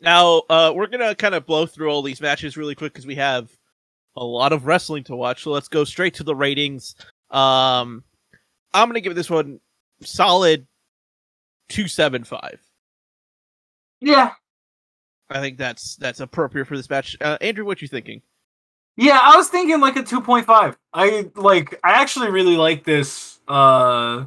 Now, 0.00 0.42
uh, 0.50 0.72
we're 0.74 0.88
gonna 0.88 1.14
kind 1.14 1.34
of 1.34 1.46
blow 1.46 1.66
through 1.66 1.90
all 1.90 2.02
these 2.02 2.20
matches 2.20 2.56
really 2.56 2.74
quick 2.74 2.92
because 2.92 3.06
we 3.06 3.14
have 3.16 3.50
a 4.16 4.24
lot 4.24 4.52
of 4.52 4.66
wrestling 4.66 5.04
to 5.04 5.16
watch. 5.16 5.42
So 5.42 5.50
let's 5.50 5.68
go 5.68 5.84
straight 5.84 6.14
to 6.14 6.24
the 6.24 6.34
ratings. 6.34 6.94
Um, 7.30 8.04
I'm 8.74 8.88
gonna 8.88 9.00
give 9.00 9.14
this 9.14 9.30
one 9.30 9.60
solid 10.02 10.66
two 11.68 11.88
seven 11.88 12.24
five. 12.24 12.60
Yeah. 14.00 14.32
I 15.30 15.40
think 15.40 15.58
that's 15.58 15.96
that's 15.96 16.20
appropriate 16.20 16.66
for 16.66 16.76
this 16.76 16.88
match. 16.88 17.16
Uh, 17.20 17.38
Andrew, 17.40 17.64
what 17.64 17.82
you 17.82 17.88
thinking? 17.88 18.22
Yeah, 18.96 19.18
I 19.22 19.36
was 19.36 19.48
thinking 19.48 19.80
like 19.80 19.96
a 19.96 20.02
2.5. 20.02 20.76
I 20.94 21.30
like 21.34 21.78
I 21.84 22.00
actually 22.00 22.30
really 22.30 22.56
like 22.56 22.84
this 22.84 23.40
uh 23.48 24.24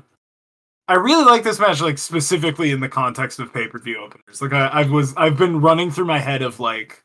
I 0.90 0.96
really 0.96 1.24
like 1.24 1.44
this 1.44 1.60
match 1.60 1.82
like 1.82 1.98
specifically 2.00 2.72
in 2.72 2.80
the 2.80 2.90
context 2.90 3.40
of 3.40 3.54
pay-per-view 3.54 3.98
openers. 3.98 4.42
Like 4.42 4.54
I, 4.54 4.68
I 4.68 4.84
was 4.90 5.14
I've 5.16 5.38
been 5.38 5.62
running 5.62 5.92
through 5.92 6.06
my 6.06 6.20
head 6.20 6.42
of 6.42 6.60
like 6.60 7.04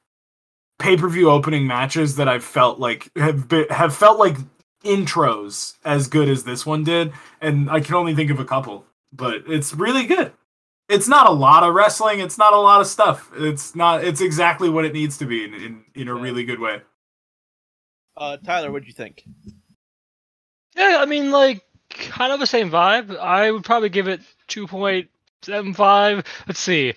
pay-per-view 0.78 1.30
opening 1.30 1.66
matches 1.66 2.16
that 2.16 2.26
I've 2.28 2.42
felt 2.44 2.80
like 2.80 3.10
have 3.16 3.46
been, 3.46 3.68
have 3.68 3.94
felt 3.94 4.18
like 4.18 4.36
intros 4.84 5.74
as 5.84 6.08
good 6.08 6.28
as 6.28 6.44
this 6.44 6.66
one 6.66 6.82
did 6.82 7.12
and 7.40 7.70
I 7.70 7.80
can 7.80 7.94
only 7.94 8.14
think 8.14 8.30
of 8.30 8.40
a 8.40 8.44
couple, 8.44 8.84
but 9.12 9.42
it's 9.46 9.74
really 9.74 10.04
good. 10.06 10.32
It's 10.88 11.08
not 11.08 11.26
a 11.26 11.32
lot 11.32 11.62
of 11.62 11.74
wrestling, 11.74 12.20
it's 12.20 12.36
not 12.38 12.52
a 12.54 12.58
lot 12.58 12.80
of 12.80 12.86
stuff. 12.86 13.30
It's 13.36 13.74
not 13.74 14.02
it's 14.02 14.20
exactly 14.22 14.68
what 14.70 14.84
it 14.86 14.92
needs 14.94 15.18
to 15.18 15.26
be 15.26 15.44
in 15.44 15.54
in, 15.54 15.84
in 15.94 16.08
a 16.08 16.16
Yeah. 16.16 16.22
really 16.22 16.44
good 16.44 16.58
way. 16.58 16.80
Uh, 18.16 18.36
Tyler, 18.38 18.72
what 18.72 18.82
do 18.82 18.86
you 18.88 18.94
think? 18.94 19.24
Yeah, 20.76 20.98
I 21.00 21.06
mean, 21.06 21.30
like, 21.30 21.62
kind 21.94 22.32
of 22.32 22.40
the 22.40 22.46
same 22.46 22.70
vibe. 22.70 23.16
I 23.18 23.50
would 23.50 23.64
probably 23.64 23.88
give 23.88 24.08
it 24.08 24.20
2.75. 24.48 26.26
Let's 26.46 26.60
see. 26.60 26.94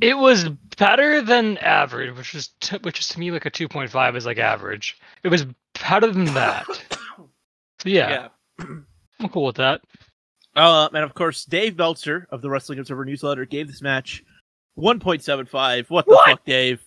It 0.00 0.16
was 0.16 0.48
better 0.78 1.20
than 1.22 1.58
average, 1.58 2.16
which 2.16 2.34
is 2.34 2.48
t- 2.60 2.78
which 2.82 3.00
is 3.00 3.08
to 3.08 3.18
me 3.20 3.30
like 3.30 3.46
a 3.46 3.50
2.5 3.50 4.16
is 4.16 4.26
like 4.26 4.38
average. 4.38 4.98
It 5.22 5.28
was 5.28 5.46
better 5.88 6.10
than 6.10 6.26
that. 6.26 6.66
So 7.80 7.88
yeah, 7.90 8.28
I'm 8.60 8.86
cool 9.30 9.44
with 9.44 9.56
that. 9.56 9.82
Uh, 10.56 10.88
and 10.94 11.04
of 11.04 11.12
course, 11.12 11.44
Dave 11.44 11.76
Meltzer 11.76 12.26
of 12.30 12.40
the 12.40 12.48
Wrestling 12.48 12.78
Observer 12.78 13.04
newsletter 13.04 13.44
gave 13.44 13.66
this 13.66 13.82
match 13.82 14.24
1.75. 14.78 15.90
What 15.90 16.06
the 16.06 16.12
What? 16.12 16.26
fuck, 16.30 16.44
Dave? 16.46 16.80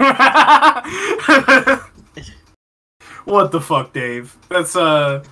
what 3.24 3.52
the 3.52 3.60
fuck, 3.60 3.92
Dave? 3.92 4.36
That's 4.48 4.74
uh 4.74 5.22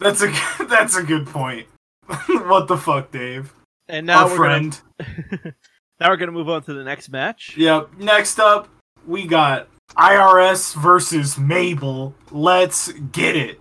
That's 0.00 0.22
a 0.22 0.32
that's 0.68 0.96
a 0.96 1.02
good 1.02 1.26
point. 1.26 1.66
what 2.26 2.66
the 2.66 2.76
fuck, 2.76 3.12
Dave? 3.12 3.54
And 3.88 4.06
now 4.06 4.24
Our 4.24 4.30
we're 4.30 4.36
friend. 4.36 4.80
gonna 4.98 5.54
now 6.00 6.08
we're 6.08 6.16
gonna 6.16 6.32
move 6.32 6.48
on 6.48 6.62
to 6.64 6.74
the 6.74 6.82
next 6.82 7.10
match. 7.10 7.56
Yep. 7.56 7.98
Next 7.98 8.40
up, 8.40 8.68
we 9.06 9.26
got 9.26 9.68
IRS 9.96 10.74
versus 10.74 11.38
Mabel. 11.38 12.14
Let's 12.30 12.92
get 12.92 13.36
it. 13.36 13.60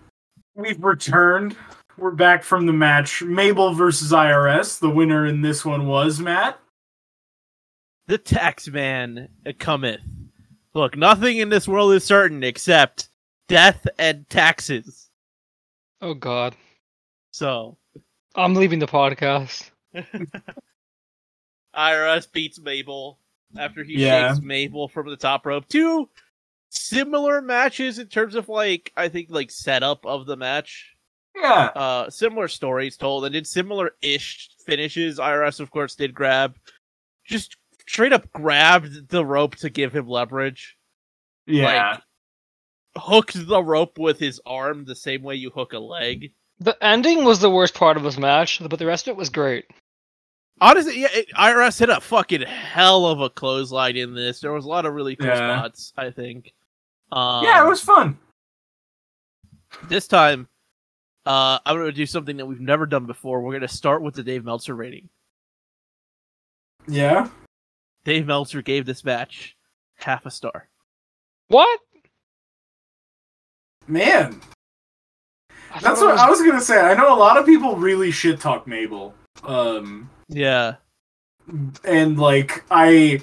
We've 0.56 0.84
returned. 0.84 1.56
We're 1.98 2.12
back 2.12 2.44
from 2.44 2.66
the 2.66 2.74
match. 2.74 3.22
Mabel 3.22 3.74
versus 3.74 4.12
IRS. 4.12 4.80
The 4.80 4.90
winner 4.90 5.26
in 5.26 5.42
this 5.42 5.66
one 5.66 5.86
was 5.86 6.20
Matt. 6.20 6.60
The 8.08 8.18
tax 8.18 8.68
man 8.70 9.30
cometh. 9.60 10.00
Look, 10.74 10.96
nothing 10.96 11.38
in 11.38 11.50
this 11.50 11.68
world 11.68 11.94
is 11.94 12.04
certain 12.04 12.44
except 12.44 13.10
death 13.48 13.86
and 13.98 14.30
taxes. 14.30 15.09
Oh 16.02 16.14
God, 16.14 16.56
So 17.32 17.78
I'm 18.36 18.54
leaving 18.56 18.80
the 18.80 18.88
podcast. 18.88 19.70
IRS 21.76 22.32
beats 22.32 22.60
Mabel 22.60 23.20
after 23.58 23.84
he 23.84 23.94
Yeah. 24.04 24.30
shakes 24.34 24.42
Mabel 24.44 24.88
from 24.88 25.10
the 25.10 25.18
top 25.18 25.46
rope. 25.46 25.68
Two 25.68 26.10
similar 26.70 27.42
matches 27.42 28.00
in 28.00 28.08
terms 28.08 28.36
of 28.36 28.48
like 28.50 28.92
I 28.96 29.10
think 29.10 29.30
like 29.30 29.52
setup 29.52 30.06
of 30.06 30.26
the 30.26 30.38
match. 30.38 30.96
Yeah. 31.36 31.66
Uh 31.76 32.10
similar 32.10 32.48
stories 32.48 32.98
told 32.98 33.26
and 33.26 33.34
did 33.34 33.48
similar 33.48 33.92
ish 34.02 34.50
finishes. 34.66 35.20
IRS 35.20 35.60
of 35.60 35.72
course 35.72 35.96
did 35.96 36.14
grab 36.14 36.56
just 37.26 37.56
straight 37.88 38.14
up 38.14 38.32
grabbed 38.32 39.10
the 39.10 39.26
rope 39.26 39.56
to 39.58 39.70
give 39.70 39.94
him 39.96 40.08
leverage. 40.08 40.78
Yeah. 41.46 41.92
Like 41.92 42.02
hooked 43.00 43.48
the 43.48 43.64
rope 43.64 43.98
with 43.98 44.20
his 44.20 44.40
arm 44.46 44.86
the 44.86 44.96
same 44.96 45.24
way 45.24 45.36
you 45.36 45.50
hook 45.50 45.74
a 45.74 45.80
leg. 45.80 46.32
The 46.60 46.78
ending 46.84 47.24
was 47.24 47.40
the 47.40 47.50
worst 47.50 47.74
part 47.74 47.98
of 47.98 48.04
this 48.04 48.18
match, 48.18 48.60
but 48.68 48.78
the 48.80 48.86
rest 48.86 49.08
of 49.08 49.14
it 49.14 49.18
was 49.18 49.30
great. 49.30 49.66
Honestly, 50.62 51.00
yeah, 51.02 51.08
it, 51.14 51.30
IRS 51.34 51.80
hit 51.80 51.90
a 51.90 52.02
fucking 52.02 52.42
hell 52.42 53.06
of 53.06 53.22
a 53.22 53.30
clothesline 53.30 53.96
in 53.96 54.14
this. 54.14 54.42
There 54.42 54.52
was 54.52 54.66
a 54.66 54.70
lot 54.70 54.86
of 54.86 54.94
really 54.94 55.16
cool 55.16 55.28
Yeah. 55.28 55.58
spots, 55.60 55.94
I 55.98 56.12
think. 56.12 56.54
Um, 57.14 57.46
yeah, 57.46 57.64
it 57.66 57.68
was 57.70 57.82
fun. 57.82 58.20
This 59.88 60.08
time, 60.08 60.50
uh, 61.26 61.60
I'm 61.66 61.78
going 61.78 61.86
to 61.88 61.94
do 61.94 62.06
something 62.06 62.36
that 62.38 62.46
we've 62.46 62.60
never 62.60 62.86
done 62.86 63.06
before. 63.06 63.42
We're 63.42 63.52
going 63.54 63.62
to 63.62 63.68
start 63.70 64.02
with 64.02 64.16
the 64.16 64.24
Dave 64.24 64.44
Meltzer 64.44 64.76
rating. 64.76 65.08
Yeah. 66.88 67.30
Dave 68.04 68.26
Meltzer 68.26 68.62
gave 68.62 68.86
this 68.86 69.04
match 69.06 69.56
half 69.96 70.26
a 70.26 70.32
star. 70.32 70.68
What? 71.48 71.80
Man. 73.90 74.40
I 75.74 75.80
That's 75.80 76.00
thought 76.00 76.06
what 76.08 76.14
it 76.16 76.20
I 76.20 76.30
was 76.30 76.42
gonna 76.42 76.62
say. 76.62 76.80
I 76.80 76.94
know 76.94 77.14
a 77.14 77.18
lot 77.18 77.38
of 77.38 77.46
people 77.46 77.76
really 77.76 78.12
shit 78.12 78.40
talk 78.40 78.68
Mabel. 78.68 79.14
Um 79.44 80.10
Yeah. 80.28 80.76
and 81.84 82.20
like 82.20 82.64
I 82.72 83.22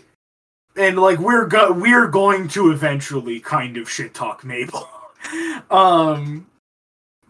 and 0.77 0.99
like 0.99 1.19
we're 1.19 1.47
go- 1.47 1.73
we're 1.73 2.09
going 2.09 2.49
to 2.49 2.71
eventually 2.71 3.41
kind 3.41 3.77
of 3.77 3.91
shit 3.91 4.13
talk 4.15 4.45
Mabel. 4.45 4.89
um 5.71 6.47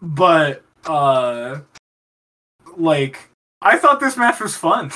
but 0.01 0.63
uh 0.85 1.59
like 2.75 3.19
I 3.61 3.77
thought 3.77 3.99
this 3.99 4.17
match 4.17 4.39
was 4.39 4.55
fun. 4.55 4.91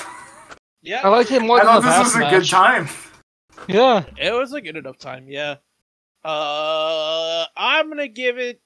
Yeah. 0.81 0.98
I 1.00 1.01
Yeah. 1.03 1.07
liked 1.10 1.31
it 1.31 1.41
more 1.41 1.57
I 1.62 1.63
than 1.63 1.67
thought 1.67 1.81
the 1.81 1.88
this 1.88 1.95
past 1.95 2.03
was 2.05 2.15
a 2.15 2.19
match. 2.19 2.31
good 2.31 2.50
time. 2.50 2.88
Yeah. 3.67 4.03
It 4.17 4.33
was 4.33 4.53
a 4.53 4.62
good 4.62 4.75
enough 4.77 4.98
time, 4.98 5.25
yeah. 5.27 5.55
Uh, 6.24 7.46
I'm 7.55 7.88
going 7.88 7.98
to 7.98 8.07
give 8.07 8.38
it 8.38 8.62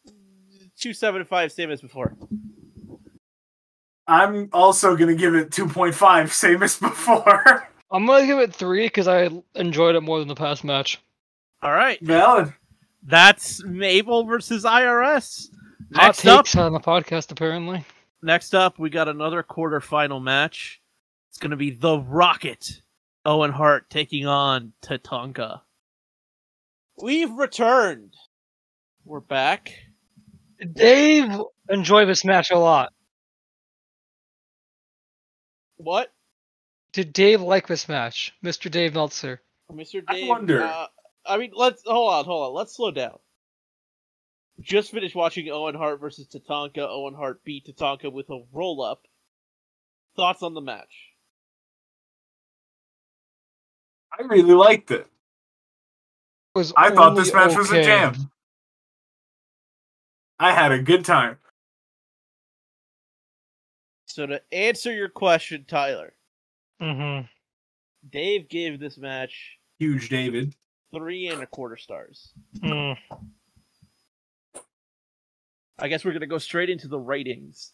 275, 0.77 1.51
same 1.51 1.71
as 1.71 1.81
before. 1.81 2.15
I'm 4.07 4.49
also 4.53 4.95
gonna 4.95 5.15
give 5.15 5.33
it 5.33 5.49
2.5, 5.49 6.29
same 6.29 6.61
as 6.61 6.77
before. 6.77 7.67
I'm 7.91 8.05
gonna 8.05 8.27
give 8.27 8.39
it 8.39 8.53
three 8.53 8.85
because 8.85 9.07
I 9.07 9.29
enjoyed 9.55 9.95
it 9.95 10.01
more 10.01 10.19
than 10.19 10.27
the 10.27 10.35
past 10.35 10.63
match. 10.63 11.01
All 11.61 11.71
right. 11.71 11.99
Valid. 12.01 12.53
That's 13.03 13.63
Mabel 13.63 14.25
versus 14.25 14.63
IRS. 14.63 15.49
Hot 15.93 16.23
Next 16.23 16.25
up, 16.25 16.55
on 16.55 16.73
the 16.73 16.79
podcast, 16.79 17.31
apparently. 17.31 17.83
next 18.21 18.53
up, 18.53 18.77
we 18.79 18.89
got 18.89 19.07
another 19.07 19.43
quarterfinal 19.43 20.21
match. 20.21 20.81
It's 21.29 21.37
going 21.37 21.51
to 21.51 21.57
be 21.57 21.71
The 21.71 21.99
Rocket, 21.99 22.81
Owen 23.25 23.51
Hart 23.51 23.89
taking 23.89 24.25
on 24.25 24.73
Tatanka. 24.81 25.61
We've 27.01 27.31
returned. 27.31 28.13
We're 29.03 29.19
back. 29.19 29.73
Dave 30.73 31.29
enjoyed 31.69 32.07
this 32.07 32.23
match 32.23 32.51
a 32.51 32.57
lot. 32.57 32.93
What? 35.77 36.11
Did 36.93 37.11
Dave 37.11 37.41
like 37.41 37.67
this 37.67 37.89
match, 37.89 38.33
Mr. 38.43 38.71
Dave 38.71 38.93
Meltzer? 38.93 39.41
Mr. 39.71 40.01
I 40.07 40.13
Dave. 40.13 40.27
wonder. 40.29 40.63
Uh, 40.63 40.87
I 41.25 41.37
mean, 41.37 41.51
let's 41.53 41.83
hold 41.85 42.13
on, 42.13 42.25
hold 42.25 42.47
on. 42.47 42.53
Let's 42.53 42.75
slow 42.75 42.91
down. 42.91 43.17
Just 44.61 44.91
finished 44.91 45.15
watching 45.15 45.49
Owen 45.49 45.75
Hart 45.75 45.99
versus 45.99 46.27
Tatanka. 46.27 46.87
Owen 46.87 47.13
Hart 47.13 47.43
beat 47.43 47.65
Tatanka 47.67 48.11
with 48.11 48.29
a 48.29 48.41
roll 48.53 48.81
up. 48.81 49.01
Thoughts 50.15 50.41
on 50.43 50.53
the 50.53 50.61
match? 50.61 51.11
I 54.17 54.23
really 54.23 54.53
liked 54.53 54.91
it. 54.91 55.05
It 56.55 56.59
was 56.59 56.73
I 56.77 56.89
thought 56.89 57.15
this 57.15 57.31
only 57.33 57.47
match 57.47 57.57
was 57.57 57.71
a 57.71 57.83
jam. 57.83 58.15
I 60.39 60.53
had 60.53 60.71
a 60.71 60.81
good 60.81 61.03
time. 61.03 61.37
So 64.05 64.25
to 64.25 64.41
answer 64.53 64.93
your 64.93 65.09
question, 65.09 65.65
Tyler, 65.67 66.13
Mhm. 66.81 67.27
Dave 68.09 68.47
gave 68.47 68.79
this 68.79 68.97
match 68.97 69.59
Huge 69.79 70.07
David. 70.07 70.55
three 70.93 71.27
and 71.27 71.41
a 71.41 71.47
quarter 71.47 71.75
stars. 71.75 72.31
Mm. 72.57 72.97
I 75.77 75.87
guess 75.89 76.05
we're 76.05 76.13
gonna 76.13 76.25
go 76.27 76.37
straight 76.37 76.69
into 76.69 76.87
the 76.87 76.99
ratings. 76.99 77.73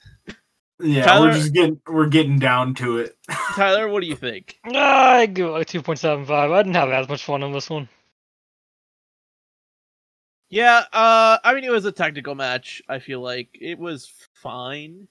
Yeah, 0.79 1.03
Tyler- 1.05 1.27
we're 1.27 1.33
just 1.33 1.53
getting 1.53 1.79
we're 1.85 2.07
getting 2.07 2.39
down 2.39 2.73
to 2.75 2.97
it. 2.97 3.15
Tyler, 3.55 3.87
what 3.89 4.01
do 4.01 4.07
you 4.07 4.15
think? 4.15 4.57
I 4.63 5.27
give 5.27 5.45
it 5.45 5.51
like 5.51 5.67
2.75. 5.67 6.51
I 6.51 6.63
didn't 6.63 6.73
have 6.73 6.89
as 6.89 7.07
much 7.07 7.23
fun 7.23 7.43
on 7.43 7.51
this 7.51 7.69
one. 7.69 7.87
Yeah, 10.51 10.83
uh, 10.91 11.39
I 11.45 11.53
mean, 11.53 11.63
it 11.63 11.71
was 11.71 11.85
a 11.85 11.93
technical 11.93 12.35
match. 12.35 12.81
I 12.89 12.99
feel 12.99 13.21
like 13.21 13.57
it 13.61 13.79
was 13.79 14.11
fine. 14.33 15.07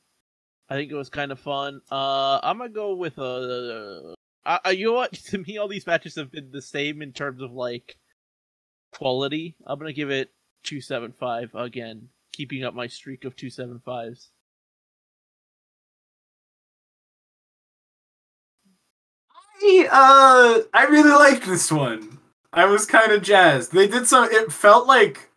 I 0.69 0.75
think 0.75 0.93
it 0.93 0.95
was 0.97 1.09
kind 1.09 1.33
of 1.33 1.41
fun. 1.41 1.81
Uh, 1.91 2.41
I'm 2.43 2.59
gonna 2.59 2.69
go 2.69 2.95
with 2.95 3.17
a. 3.17 4.15
Uh, 4.45 4.59
you 4.71 4.87
know 4.89 4.93
what? 4.93 5.13
To 5.31 5.39
me, 5.39 5.57
all 5.57 5.67
these 5.67 5.87
matches 5.87 6.17
have 6.17 6.31
been 6.31 6.51
the 6.53 6.61
same 6.61 7.01
in 7.01 7.13
terms 7.13 7.41
of 7.41 7.53
like 7.53 7.97
quality. 8.93 9.57
I'm 9.67 9.79
gonna 9.79 9.95
give 9.95 10.11
it 10.11 10.31
two 10.63 10.83
seven 10.83 11.13
five 11.19 11.55
again, 11.55 12.11
keeping 12.33 12.63
up 12.63 12.75
my 12.75 12.87
streak 12.87 13.25
of 13.25 13.35
two 13.35 13.49
seven 13.49 13.81
fives. 13.83 14.29
I, 19.63 19.89
uh, 19.91 20.63
I 20.75 20.85
really 20.85 21.11
liked 21.13 21.47
this 21.47 21.73
one. 21.73 22.19
I 22.53 22.67
was 22.67 22.85
kind 22.85 23.11
of 23.11 23.23
jazzed. 23.23 23.73
They 23.73 23.87
did 23.89 24.07
some. 24.07 24.29
It 24.31 24.53
felt 24.53 24.87
like 24.87 25.30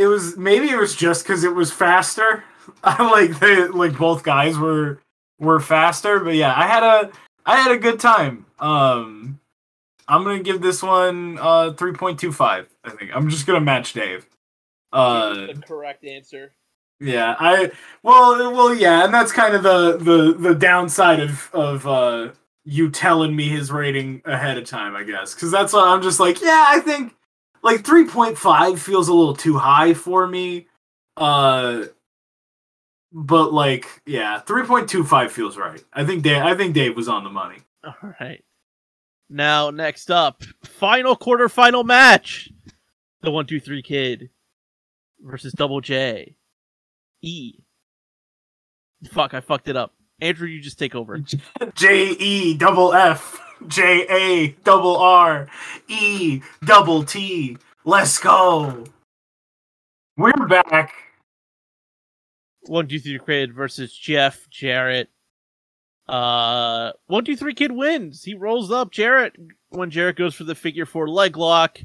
it 0.00 0.06
was 0.06 0.36
maybe 0.36 0.70
it 0.70 0.78
was 0.78 0.96
just 0.96 1.24
because 1.24 1.44
it 1.44 1.54
was 1.54 1.70
faster. 1.70 2.42
I 2.84 3.02
like 3.10 3.38
they 3.38 3.66
like 3.68 3.98
both 3.98 4.22
guys 4.22 4.58
were 4.58 5.00
were 5.38 5.60
faster, 5.60 6.20
but 6.20 6.34
yeah, 6.34 6.54
I 6.56 6.66
had 6.66 6.82
a 6.82 7.10
I 7.44 7.56
had 7.56 7.70
a 7.70 7.78
good 7.78 8.00
time. 8.00 8.46
Um, 8.58 9.40
I'm 10.08 10.24
gonna 10.24 10.42
give 10.42 10.62
this 10.62 10.82
one 10.82 11.38
uh 11.38 11.72
3.25. 11.72 12.66
I 12.84 12.90
think 12.90 13.10
I'm 13.14 13.28
just 13.28 13.46
gonna 13.46 13.60
match 13.60 13.92
Dave. 13.92 14.26
Uh, 14.92 15.46
the 15.46 15.62
correct 15.66 16.04
answer. 16.04 16.52
yeah, 16.98 17.36
I 17.38 17.70
well, 18.02 18.52
well, 18.52 18.74
yeah, 18.74 19.04
and 19.04 19.12
that's 19.12 19.32
kind 19.32 19.54
of 19.54 19.62
the 19.62 19.98
the 19.98 20.32
the 20.32 20.54
downside 20.54 21.20
of 21.20 21.50
of 21.52 21.86
uh 21.86 22.30
you 22.64 22.90
telling 22.90 23.36
me 23.36 23.48
his 23.48 23.70
rating 23.70 24.22
ahead 24.24 24.56
of 24.56 24.64
time, 24.64 24.96
I 24.96 25.02
guess, 25.02 25.34
because 25.34 25.50
that's 25.50 25.72
what 25.72 25.86
I'm 25.86 26.02
just 26.02 26.20
like, 26.20 26.40
yeah, 26.40 26.66
I 26.68 26.80
think 26.80 27.14
like 27.62 27.82
3.5 27.82 28.78
feels 28.78 29.08
a 29.08 29.14
little 29.14 29.36
too 29.36 29.58
high 29.58 29.94
for 29.94 30.26
me, 30.26 30.66
uh, 31.16 31.84
but 33.12 33.52
like, 33.52 33.86
yeah, 34.06 34.40
3.25 34.46 35.30
feels 35.30 35.56
right. 35.56 35.82
I 35.92 36.04
think 36.04 36.22
Dave, 36.22 36.42
I 36.42 36.54
think 36.54 36.74
Dave 36.74 36.96
was 36.96 37.08
on 37.08 37.24
the 37.24 37.30
money. 37.30 37.58
All 37.84 38.14
right. 38.20 38.44
Now, 39.28 39.70
next 39.70 40.10
up, 40.10 40.42
final 40.64 41.16
quarterfinal 41.16 41.84
match: 41.84 42.50
the 43.22 43.30
one 43.30 43.46
two 43.46 43.60
three 43.60 43.80
kid 43.80 44.30
versus 45.20 45.52
Double 45.52 45.80
J. 45.80 46.34
E. 47.22 47.60
Fuck, 49.12 49.32
I 49.32 49.40
fucked 49.40 49.68
it 49.68 49.76
up. 49.76 49.94
Andrew, 50.20 50.48
you 50.48 50.60
just 50.60 50.78
take 50.78 50.94
over. 50.94 51.18
J 51.74 52.10
E 52.10 52.54
double 52.56 52.92
F 52.92 53.40
J 53.68 54.06
A 54.08 54.48
double 54.64 54.96
R 54.96 55.48
E 55.88 56.42
double 56.64 57.04
T. 57.04 57.56
Let's 57.84 58.18
go. 58.18 58.84
We're 60.16 60.32
back. 60.48 60.92
one 62.66 62.86
two 62.88 63.00
three 63.00 63.20
kid 63.24 63.54
versus 63.54 63.94
Jeff 63.96 64.46
Jarrett. 64.50 65.08
Uh, 66.06 66.92
one 67.06 67.24
two 67.24 67.36
three 67.36 67.54
kid 67.54 67.72
wins. 67.72 68.22
He 68.22 68.34
rolls 68.34 68.70
up 68.70 68.90
Jarrett 68.90 69.34
when 69.70 69.90
Jarrett 69.90 70.16
goes 70.16 70.34
for 70.34 70.44
the 70.44 70.54
figure 70.54 70.84
four 70.84 71.08
leg 71.08 71.36
lock, 71.36 71.78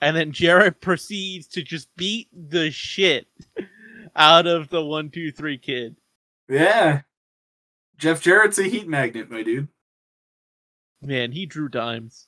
and 0.00 0.16
then 0.16 0.30
Jarrett 0.32 0.80
proceeds 0.82 1.48
to 1.48 1.62
just 1.62 1.88
beat 1.96 2.28
the 2.32 2.70
shit 2.70 3.26
out 4.14 4.46
of 4.46 4.68
the 4.68 4.84
one 4.84 5.10
two 5.10 5.32
three 5.32 5.58
kid. 5.58 5.96
Yeah. 6.48 7.00
Jeff 8.00 8.22
Jarrett's 8.22 8.58
a 8.58 8.64
heat 8.64 8.88
magnet, 8.88 9.30
my 9.30 9.42
dude. 9.42 9.68
Man, 11.02 11.32
he 11.32 11.44
drew 11.44 11.68
dimes. 11.68 12.26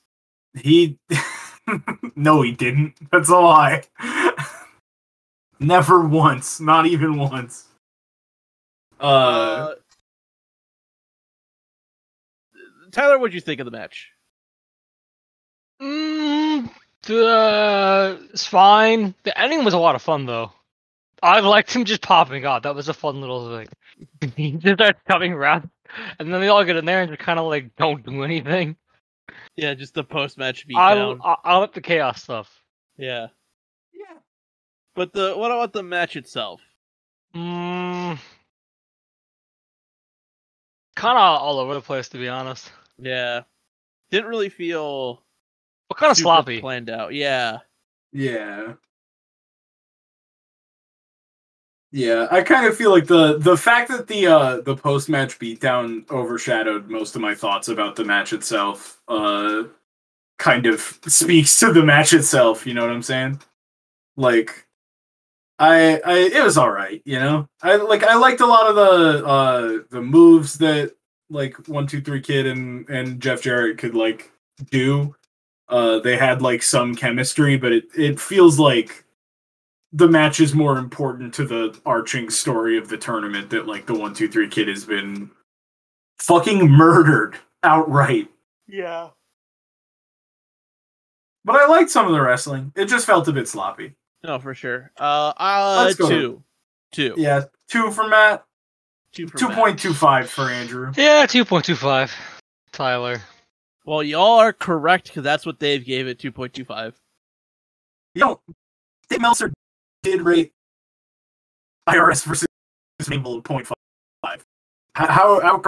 He 0.54 0.98
No, 2.16 2.42
he 2.42 2.52
didn't. 2.52 2.94
That's 3.10 3.30
a 3.30 3.38
lie. 3.38 3.84
Never 5.58 6.04
once, 6.06 6.60
not 6.60 6.86
even 6.86 7.16
once. 7.16 7.66
Uh, 9.00 9.04
Uh, 9.04 9.74
Tyler, 12.90 13.18
what'd 13.18 13.32
you 13.34 13.40
think 13.40 13.60
of 13.60 13.64
the 13.64 13.70
match? 13.70 14.10
Mm, 15.80 16.68
uh, 17.08 18.16
it's 18.30 18.46
fine. 18.46 19.14
The 19.22 19.38
ending 19.40 19.64
was 19.64 19.72
a 19.74 19.78
lot 19.78 19.94
of 19.94 20.02
fun 20.02 20.26
though. 20.26 20.52
I 21.22 21.40
liked 21.40 21.72
him 21.72 21.84
just 21.84 22.02
popping 22.02 22.44
out. 22.44 22.64
That 22.64 22.74
was 22.74 22.88
a 22.88 22.94
fun 22.94 23.20
little 23.20 23.56
thing. 23.56 23.68
he 24.36 24.52
just 24.52 24.74
starts 24.74 25.00
coming 25.08 25.32
around, 25.32 25.70
and 26.18 26.32
then 26.32 26.40
they 26.40 26.48
all 26.48 26.64
get 26.64 26.76
in 26.76 26.84
there 26.84 27.02
and 27.02 27.10
just 27.10 27.22
kind 27.22 27.38
of 27.38 27.46
like 27.46 27.74
don't 27.76 28.04
do 28.04 28.22
anything. 28.24 28.76
Yeah, 29.56 29.74
just 29.74 29.94
the 29.94 30.02
post 30.04 30.36
match 30.38 30.66
I 30.74 30.94
beatdown. 30.94 31.20
I, 31.24 31.36
I 31.44 31.56
like 31.58 31.72
the 31.74 31.80
chaos 31.80 32.22
stuff. 32.22 32.50
Yeah, 32.96 33.28
yeah. 33.94 34.18
but 34.94 35.12
the 35.12 35.34
what 35.36 35.50
about 35.50 35.72
the 35.72 35.82
match 35.82 36.16
itself? 36.16 36.60
Mm, 37.34 38.18
kind 40.96 41.18
of 41.18 41.40
all 41.40 41.58
over 41.58 41.74
the 41.74 41.80
place 41.80 42.08
to 42.10 42.18
be 42.18 42.28
honest. 42.28 42.70
Yeah, 42.98 43.42
didn't 44.10 44.28
really 44.28 44.48
feel 44.50 45.22
What 45.88 45.98
kind 45.98 46.10
of 46.10 46.16
sloppy? 46.16 46.60
planned 46.60 46.90
out. 46.90 47.14
Yeah, 47.14 47.58
Yeah. 48.12 48.74
Yeah, 51.94 52.26
I 52.30 52.42
kind 52.42 52.66
of 52.66 52.74
feel 52.76 52.90
like 52.90 53.06
the 53.06 53.38
the 53.38 53.56
fact 53.56 53.90
that 53.90 54.06
the 54.08 54.26
uh 54.26 54.60
the 54.62 54.74
post 54.74 55.10
match 55.10 55.38
beatdown 55.38 56.10
overshadowed 56.10 56.88
most 56.88 57.14
of 57.14 57.20
my 57.20 57.34
thoughts 57.34 57.68
about 57.68 57.96
the 57.96 58.04
match 58.04 58.32
itself 58.32 59.02
uh 59.08 59.64
kind 60.38 60.66
of 60.66 60.80
speaks 61.06 61.60
to 61.60 61.72
the 61.72 61.82
match 61.84 62.14
itself, 62.14 62.66
you 62.66 62.74
know 62.74 62.82
what 62.82 62.90
I'm 62.92 63.02
saying? 63.02 63.40
Like 64.16 64.66
I 65.58 66.00
I 66.04 66.18
it 66.34 66.44
was 66.44 66.58
all 66.58 66.70
right, 66.70 67.02
you 67.04 67.20
know. 67.20 67.48
I 67.62 67.76
like 67.76 68.04
I 68.04 68.16
liked 68.16 68.40
a 68.40 68.46
lot 68.46 68.68
of 68.68 68.76
the 68.76 69.26
uh 69.26 69.78
the 69.90 70.02
moves 70.02 70.58
that 70.58 70.92
like 71.30 71.56
123 71.68 72.20
kid 72.22 72.46
and 72.46 72.88
and 72.88 73.20
Jeff 73.20 73.42
Jarrett 73.42 73.78
could 73.78 73.94
like 73.94 74.30
do 74.70 75.14
uh 75.68 75.98
they 76.00 76.16
had 76.16 76.42
like 76.42 76.62
some 76.62 76.94
chemistry 76.94 77.56
but 77.56 77.72
it 77.72 77.84
it 77.96 78.20
feels 78.20 78.58
like 78.58 79.04
the 79.92 80.08
match 80.08 80.40
is 80.40 80.54
more 80.54 80.78
important 80.78 81.34
to 81.34 81.44
the 81.44 81.78
arching 81.84 82.30
story 82.30 82.78
of 82.78 82.88
the 82.88 82.96
tournament 82.96 83.50
that 83.50 83.66
like 83.66 83.86
the 83.86 83.92
123 83.92 84.48
kid 84.48 84.68
has 84.68 84.84
been 84.84 85.30
fucking 86.18 86.70
murdered 86.70 87.36
outright 87.62 88.28
yeah. 88.68 89.08
but 91.44 91.56
i 91.56 91.66
liked 91.66 91.90
some 91.90 92.06
of 92.06 92.12
the 92.12 92.20
wrestling 92.20 92.72
it 92.74 92.86
just 92.86 93.06
felt 93.06 93.28
a 93.28 93.32
bit 93.32 93.48
sloppy 93.48 93.94
No, 94.24 94.38
for 94.38 94.54
sure. 94.54 94.92
Uh, 94.98 95.32
uh 95.36 95.82
Let's 95.84 95.96
go. 95.96 96.08
two, 96.08 96.42
two, 96.92 97.14
yeah 97.16 97.44
two 97.68 97.90
for 97.90 98.08
matt 98.08 98.44
two 99.12 99.26
for 99.26 99.48
Matt. 99.48 99.76
2.25 99.76 100.26
for 100.26 100.48
andrew 100.48 100.92
Yeah, 100.96 101.26
two 101.26 101.44
point 101.44 101.64
two 101.64 101.74
five. 101.76 102.12
Tyler. 102.72 103.20
Well, 103.84 104.02
y'all 104.02 104.38
are 104.38 104.52
correct 104.52 105.08
because 105.08 105.22
that's 105.24 105.44
what 105.44 105.58
Dave 105.58 105.84
gave 105.84 106.06
it. 106.06 106.18
Two 106.18 106.32
point 106.32 106.54
two 106.54 106.64
five. 106.64 106.98
you 108.14 108.20
know 108.20 108.40
dave 109.10 109.20
meltzer 109.20 109.52
did 110.02 110.22
rate 110.22 110.52
irs 111.88 112.24
versus 112.24 112.46
Mabel 113.08 113.38
at 113.38 113.44
0.5 113.44 113.72
how, 114.94 115.06
how 115.06 115.40
how 115.40 115.62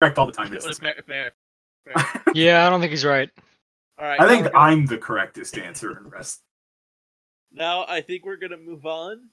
correct 0.00 0.18
all 0.18 0.26
the 0.26 0.32
time 0.32 0.52
is 0.52 0.64
this? 0.64 0.78
Fair, 0.78 0.94
fair. 1.06 1.32
Yeah, 2.34 2.66
I 2.66 2.70
don't 2.70 2.80
think 2.80 2.90
he's 2.90 3.04
right. 3.04 3.30
All 3.98 4.04
right. 4.04 4.20
i 4.20 4.26
think 4.28 4.46
gonna- 4.46 4.58
i'm 4.58 4.86
the 4.86 4.98
correctest 4.98 5.56
answer 5.58 5.96
in 5.96 6.08
rest 6.08 6.40
Now 7.52 7.84
I 7.88 8.00
think 8.00 8.24
we're 8.24 8.36
gonna 8.36 8.56
move 8.56 8.84
on 8.84 9.28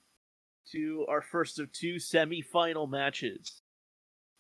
to 0.74 1.06
our 1.10 1.22
first 1.24 1.60
of 1.60 1.72
two 1.72 1.98
semi-final 1.98 2.86
matches. 2.88 3.62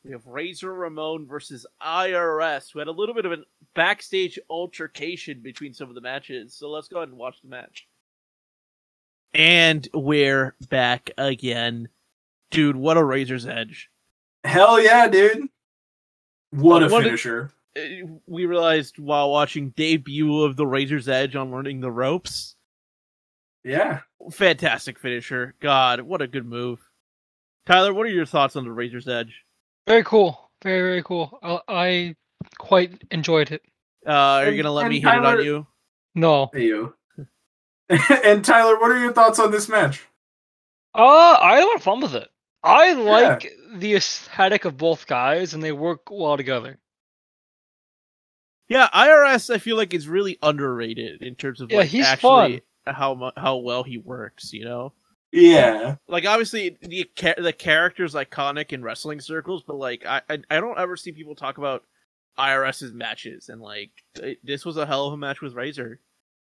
We 0.05 0.11
have 0.11 0.25
Razor 0.27 0.71
Ramon 0.73 1.27
versus 1.27 1.65
IRS. 1.81 2.73
We 2.75 2.79
had 2.79 2.87
a 2.87 2.91
little 2.91 3.15
bit 3.15 3.25
of 3.25 3.31
a 3.33 3.37
backstage 3.75 4.39
altercation 4.49 5.41
between 5.41 5.73
some 5.73 5.89
of 5.89 5.95
the 5.95 6.01
matches, 6.01 6.55
so 6.55 6.69
let's 6.69 6.87
go 6.87 6.97
ahead 6.97 7.09
and 7.09 7.17
watch 7.17 7.41
the 7.41 7.49
match. 7.49 7.87
And 9.33 9.87
we're 9.93 10.55
back 10.69 11.11
again. 11.17 11.87
Dude, 12.51 12.75
what 12.75 12.97
a 12.97 13.03
Razor's 13.03 13.45
Edge. 13.47 13.89
hell 14.43 14.81
yeah 14.81 15.07
dude 15.07 15.47
what 16.49 16.81
a 16.83 16.87
What 16.89 17.01
did- 17.01 17.09
finisher 17.11 17.51
Uh, 17.77 18.17
We 18.25 18.45
realized 18.45 18.97
while 18.99 19.29
watching 19.31 19.69
debut 19.69 20.41
of 20.43 20.55
the 20.57 20.65
Razor's 20.67 21.07
Edge 21.07 21.35
on 21.35 21.51
Learning 21.51 21.79
the 21.79 21.91
Ropes, 21.91 22.55
yeah 23.63 23.99
fantastic 24.31 24.99
finisher. 24.99 25.53
God, 25.61 26.01
what 26.01 26.21
a 26.21 26.27
good 26.27 26.45
move. 26.45 26.79
Tyler, 27.67 27.93
what 27.93 28.05
are 28.07 28.09
your 28.09 28.25
thoughts 28.25 28.55
on 28.57 28.65
the 28.65 28.71
Razor's 28.71 29.07
Edge? 29.07 29.43
Very 29.87 30.03
cool. 30.03 30.51
Very 30.63 30.81
very 30.81 31.03
cool. 31.03 31.39
I, 31.41 31.59
I 31.69 32.15
quite 32.57 33.01
enjoyed 33.11 33.51
it. 33.51 33.61
Uh, 34.05 34.11
are 34.11 34.49
you 34.49 34.61
gonna 34.61 34.73
let 34.73 34.85
and 34.85 34.89
me 34.93 34.99
hit 34.99 35.13
it 35.13 35.23
on 35.25 35.43
you? 35.45 35.67
No. 36.15 36.49
Hey 36.51 36.65
you. 36.65 36.93
and 38.23 38.43
Tyler, 38.45 38.79
what 38.79 38.91
are 38.91 38.99
your 38.99 39.13
thoughts 39.13 39.39
on 39.39 39.51
this 39.51 39.67
match? 39.69 40.07
Uh, 40.93 41.37
I 41.41 41.55
had 41.55 41.63
a 41.63 41.67
lot 41.67 41.75
of 41.75 41.83
fun 41.83 42.01
with 42.01 42.15
it. 42.15 42.29
I 42.63 42.93
like 42.93 43.51
the 43.73 43.95
aesthetic 43.95 44.65
of 44.65 44.77
both 44.77 45.07
guys, 45.07 45.53
and 45.53 45.63
they 45.63 45.71
work 45.71 46.09
well 46.11 46.37
together. 46.37 46.77
Yeah, 48.67 48.87
IRS. 48.93 49.53
I 49.53 49.57
feel 49.57 49.75
like 49.77 49.93
is 49.93 50.07
really 50.07 50.37
underrated 50.41 51.21
in 51.21 51.35
terms 51.35 51.59
of 51.61 51.71
Yeah, 51.71 51.79
like 51.79 51.89
he's 51.89 52.05
actually 52.05 52.61
how 52.85 53.31
how 53.35 53.57
well 53.57 53.83
he 53.83 53.97
works. 53.97 54.53
You 54.53 54.65
know, 54.65 54.93
Yeah. 55.31 55.95
like 56.07 56.25
obviously 56.25 56.77
the 56.81 57.09
cha- 57.15 57.33
the 57.41 57.51
character's 57.53 58.13
iconic 58.13 58.71
in 58.71 58.83
wrestling 58.83 59.19
circles, 59.19 59.63
but 59.65 59.75
like 59.75 60.05
I 60.05 60.21
I, 60.29 60.37
I 60.49 60.59
don't 60.61 60.79
ever 60.79 60.95
see 60.95 61.11
people 61.11 61.35
talk 61.35 61.57
about 61.57 61.83
IRS's 62.37 62.93
matches, 62.93 63.49
and 63.49 63.61
like 63.61 63.91
this 64.43 64.65
was 64.65 64.77
a 64.77 64.85
hell 64.85 65.07
of 65.07 65.13
a 65.13 65.17
match 65.17 65.41
with 65.41 65.53
Razor. 65.53 65.99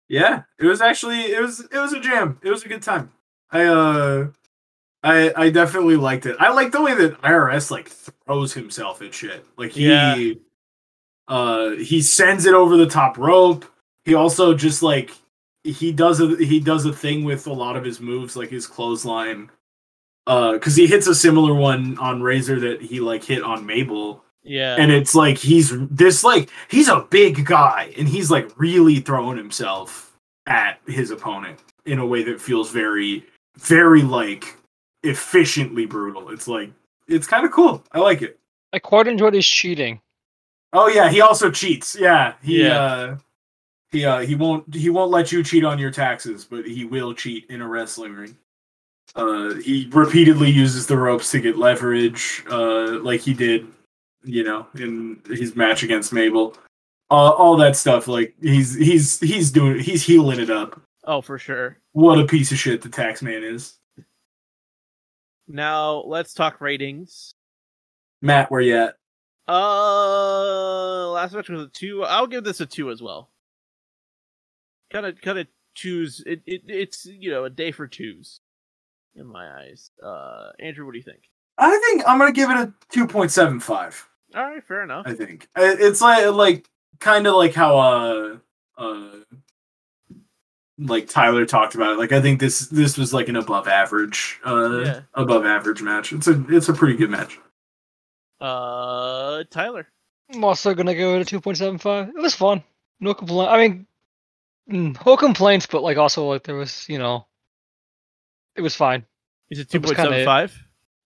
Yeah. 0.08 0.42
It 0.58 0.66
was 0.66 0.80
actually 0.80 1.20
it 1.32 1.40
was 1.40 1.60
it 1.60 1.78
was 1.78 1.92
a 1.92 2.00
jam. 2.00 2.38
It 2.42 2.50
was 2.50 2.64
a 2.64 2.68
good 2.68 2.82
time. 2.82 3.12
I 3.50 3.64
uh 3.64 4.28
I 5.02 5.32
I 5.36 5.50
definitely 5.50 5.96
liked 5.96 6.26
it. 6.26 6.36
I 6.38 6.50
like 6.52 6.72
the 6.72 6.82
way 6.82 6.94
that 6.94 7.20
IRS 7.22 7.70
like 7.70 7.88
throws 7.88 8.52
himself 8.54 9.02
at 9.02 9.14
shit. 9.14 9.44
Like 9.56 9.72
he 9.72 9.88
Yeah. 9.88 10.34
uh 11.28 11.70
he 11.70 12.00
sends 12.02 12.46
it 12.46 12.54
over 12.54 12.76
the 12.76 12.86
top 12.86 13.18
rope. 13.18 13.64
He 14.04 14.14
also 14.14 14.54
just 14.54 14.82
like 14.82 15.10
he 15.64 15.92
does 15.92 16.20
a 16.20 16.36
he 16.36 16.60
does 16.60 16.84
a 16.86 16.92
thing 16.92 17.24
with 17.24 17.46
a 17.48 17.52
lot 17.52 17.76
of 17.76 17.84
his 17.84 18.00
moves 18.00 18.36
like 18.36 18.50
his 18.50 18.66
clothesline. 18.66 19.50
Uh 20.26 20.58
cuz 20.58 20.76
he 20.76 20.86
hits 20.86 21.06
a 21.08 21.14
similar 21.14 21.54
one 21.54 21.98
on 21.98 22.22
Razor 22.22 22.60
that 22.60 22.80
he 22.82 23.00
like 23.00 23.24
hit 23.24 23.42
on 23.42 23.66
Mabel. 23.66 24.24
Yeah, 24.46 24.76
and 24.78 24.92
it's 24.92 25.14
like 25.14 25.38
he's 25.38 25.72
this 25.88 26.22
like 26.24 26.50
he's 26.68 26.88
a 26.88 27.00
big 27.10 27.44
guy 27.44 27.92
and 27.98 28.08
he's 28.08 28.30
like 28.30 28.50
really 28.58 29.00
throwing 29.00 29.36
himself 29.36 30.16
at 30.46 30.78
his 30.86 31.10
opponent 31.10 31.58
in 31.84 31.98
a 31.98 32.06
way 32.06 32.22
that 32.22 32.40
feels 32.40 32.70
very 32.70 33.24
very 33.58 34.02
like 34.02 34.56
efficiently 35.02 35.86
brutal. 35.86 36.30
It's 36.30 36.46
like 36.48 36.70
it's 37.08 37.26
kind 37.26 37.44
of 37.44 37.52
cool. 37.52 37.82
I 37.92 37.98
like 38.00 38.22
it. 38.22 38.38
I 38.72 38.78
quite 38.78 39.06
enjoyed 39.08 39.34
his 39.34 39.46
cheating. 39.46 40.00
oh 40.72 40.88
yeah 40.88 41.08
he 41.10 41.20
also 41.20 41.50
cheats. 41.50 41.96
Yeah 41.98 42.34
he 42.42 42.62
Yeah. 42.66 42.80
uh 42.82 43.16
he 43.90 44.04
uh 44.04 44.20
he 44.20 44.34
won't 44.34 44.74
he 44.74 44.90
won't 44.90 45.10
let 45.10 45.32
you 45.32 45.42
cheat 45.42 45.64
on 45.64 45.78
your 45.78 45.90
taxes 45.90 46.44
but 46.44 46.66
he 46.66 46.84
will 46.84 47.14
cheat 47.14 47.46
in 47.50 47.62
a 47.62 47.68
wrestling 47.68 48.14
ring. 48.14 48.36
Uh 49.14 49.54
he 49.54 49.88
repeatedly 49.92 50.50
uses 50.50 50.86
the 50.86 50.96
ropes 50.98 51.30
to 51.30 51.40
get 51.40 51.56
leverage 51.56 52.44
uh 52.50 52.98
like 53.00 53.20
he 53.20 53.32
did 53.34 53.66
you 54.24 54.42
know 54.44 54.66
in 54.78 55.20
his 55.26 55.54
match 55.56 55.82
against 55.82 56.12
mabel 56.12 56.56
uh, 57.10 57.14
all 57.30 57.56
that 57.56 57.76
stuff 57.76 58.08
like 58.08 58.34
he's 58.40 58.74
he's 58.74 59.20
he's 59.20 59.50
doing 59.52 59.78
he's 59.78 60.02
heeling 60.04 60.40
it 60.40 60.50
up 60.50 60.80
oh 61.04 61.20
for 61.20 61.38
sure. 61.38 61.78
what 61.92 62.18
a 62.18 62.26
piece 62.26 62.50
of 62.50 62.58
shit 62.58 62.82
the 62.82 62.88
tax 62.88 63.22
man 63.22 63.44
is 63.44 63.78
Now 65.48 66.02
let's 66.06 66.34
talk 66.34 66.60
ratings. 66.60 67.34
matt 68.20 68.50
where 68.50 68.60
you 68.60 68.76
at 68.76 68.96
Uh, 69.48 71.08
last 71.10 71.32
match 71.32 71.48
was 71.48 71.62
a 71.62 71.68
two. 71.68 72.02
I'll 72.02 72.26
give 72.26 72.42
this 72.42 72.60
a 72.60 72.66
two 72.66 72.90
as 72.90 73.00
well. 73.00 73.30
Kind 74.92 75.06
of, 75.06 75.20
kind 75.20 75.38
of 75.38 75.46
choose 75.74 76.20
it, 76.26 76.42
it. 76.46 76.62
It's 76.66 77.06
you 77.06 77.30
know 77.30 77.44
a 77.44 77.50
day 77.50 77.70
for 77.70 77.86
twos, 77.86 78.40
in 79.14 79.26
my 79.26 79.46
eyes. 79.60 79.90
Uh, 80.02 80.50
Andrew, 80.58 80.84
what 80.84 80.92
do 80.92 80.98
you 80.98 81.04
think? 81.04 81.22
I 81.58 81.78
think 81.78 82.02
I'm 82.06 82.18
gonna 82.18 82.32
give 82.32 82.50
it 82.50 82.56
a 82.56 82.72
two 82.90 83.06
point 83.06 83.30
seven 83.30 83.60
five. 83.60 84.08
All 84.34 84.42
right, 84.42 84.62
fair 84.62 84.82
enough. 84.82 85.06
I 85.06 85.14
think 85.14 85.48
it's 85.56 86.00
like 86.00 86.26
like 86.34 86.68
kind 87.00 87.26
of 87.26 87.34
like 87.34 87.54
how 87.54 87.78
uh 87.78 88.36
uh 88.76 89.08
like 90.78 91.08
Tyler 91.08 91.46
talked 91.46 91.74
about 91.74 91.92
it. 91.92 91.98
Like 91.98 92.12
I 92.12 92.20
think 92.20 92.40
this 92.40 92.68
this 92.68 92.98
was 92.98 93.14
like 93.14 93.28
an 93.28 93.36
above 93.36 93.68
average 93.68 94.40
uh 94.44 94.82
yeah. 94.84 95.00
above 95.14 95.46
average 95.46 95.82
match. 95.82 96.12
It's 96.12 96.28
a 96.28 96.44
it's 96.48 96.68
a 96.68 96.74
pretty 96.74 96.96
good 96.96 97.10
match. 97.10 97.38
Uh, 98.40 99.44
Tyler. 99.50 99.86
I'm 100.32 100.44
also 100.44 100.74
gonna 100.74 100.94
go 100.94 101.22
to 101.22 101.40
2.75. 101.40 102.08
It 102.08 102.14
was 102.16 102.34
fun. 102.34 102.62
No 103.00 103.14
complaint. 103.14 103.50
I 103.50 103.68
mean, 103.68 103.86
mm, 104.70 105.06
no 105.06 105.16
complaints, 105.16 105.66
but 105.66 105.82
like 105.82 105.96
also 105.96 106.26
like 106.26 106.42
there 106.42 106.56
was 106.56 106.86
you 106.88 106.98
know, 106.98 107.26
it 108.54 108.60
was 108.60 108.74
fine. 108.74 109.06
Is 109.50 109.60
it 109.60 109.68
2.75? 109.68 110.52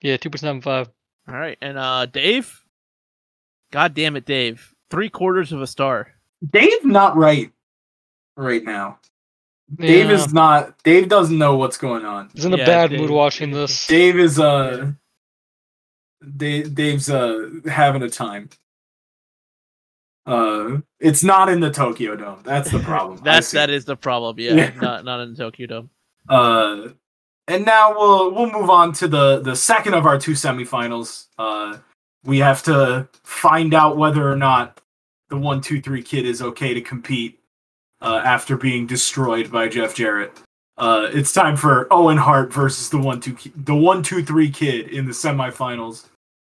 Yeah, 0.02 0.16
two 0.16 0.30
point 0.30 0.40
seven 0.40 0.60
five. 0.62 0.88
All 1.28 1.34
right, 1.34 1.58
and 1.60 1.78
uh, 1.78 2.06
Dave. 2.06 2.62
God 3.72 3.94
damn 3.94 4.16
it, 4.16 4.24
Dave! 4.26 4.74
Three 4.90 5.08
quarters 5.08 5.52
of 5.52 5.60
a 5.62 5.66
star. 5.66 6.08
Dave 6.48 6.84
not 6.84 7.16
right 7.16 7.52
right 8.36 8.64
now. 8.64 8.98
Dave 9.76 10.10
is 10.10 10.32
not. 10.32 10.82
Dave 10.82 11.08
doesn't 11.08 11.38
know 11.38 11.56
what's 11.56 11.76
going 11.78 12.04
on. 12.04 12.30
He's 12.34 12.44
in 12.44 12.52
a 12.54 12.56
Yeah, 12.56 12.66
bad 12.66 12.90
Dave- 12.90 13.00
mood 13.00 13.10
watching 13.10 13.50
this. 13.52 13.86
Dave 13.86 14.18
is 14.18 14.40
uh. 14.40 14.92
Dave, 16.36 16.74
Dave's 16.74 17.08
uh 17.08 17.48
having 17.66 18.02
a 18.02 18.08
time. 18.10 18.50
Uh, 20.26 20.78
it's 21.00 21.24
not 21.24 21.48
in 21.48 21.60
the 21.60 21.70
Tokyo 21.70 22.14
Dome. 22.16 22.40
That's 22.44 22.70
the 22.70 22.78
problem. 22.90 23.18
I 23.20 23.24
That's 23.24 23.50
that 23.52 23.70
is 23.70 23.84
the 23.84 23.96
problem. 23.96 24.38
Yeah, 24.38 24.54
Yeah. 24.54 24.70
not 24.80 25.04
not 25.04 25.20
in 25.20 25.34
Tokyo 25.34 25.66
Dome. 25.66 25.90
Uh, 26.28 26.88
and 27.50 27.64
now 27.64 27.92
we'll 27.92 28.32
we'll 28.32 28.50
move 28.50 28.70
on 28.70 28.92
to 28.92 29.08
the 29.08 29.40
the 29.40 29.56
second 29.56 29.94
of 29.94 30.06
our 30.06 30.18
two 30.18 30.32
semifinals. 30.32 31.26
Uh, 31.36 31.78
we 32.24 32.38
have 32.38 32.62
to 32.62 33.08
find 33.24 33.74
out 33.74 33.96
whether 33.96 34.30
or 34.30 34.36
not 34.36 34.80
the 35.28 35.36
one 35.36 35.60
two 35.60 35.80
three 35.80 36.02
kid 36.02 36.24
is 36.24 36.40
okay 36.40 36.72
to 36.72 36.80
compete 36.80 37.40
uh, 38.00 38.22
after 38.24 38.56
being 38.56 38.86
destroyed 38.86 39.50
by 39.50 39.68
Jeff 39.68 39.94
Jarrett. 39.94 40.40
Uh, 40.78 41.10
it's 41.12 41.32
time 41.32 41.56
for 41.56 41.92
Owen 41.92 42.16
Hart 42.16 42.52
versus 42.52 42.88
the 42.88 42.98
one 42.98 43.20
two 43.20 43.36
the 43.56 43.74
one 43.74 44.02
two 44.02 44.22
three 44.22 44.50
kid 44.50 44.88
in 44.88 45.04
the 45.04 45.12
semifinals, 45.12 46.06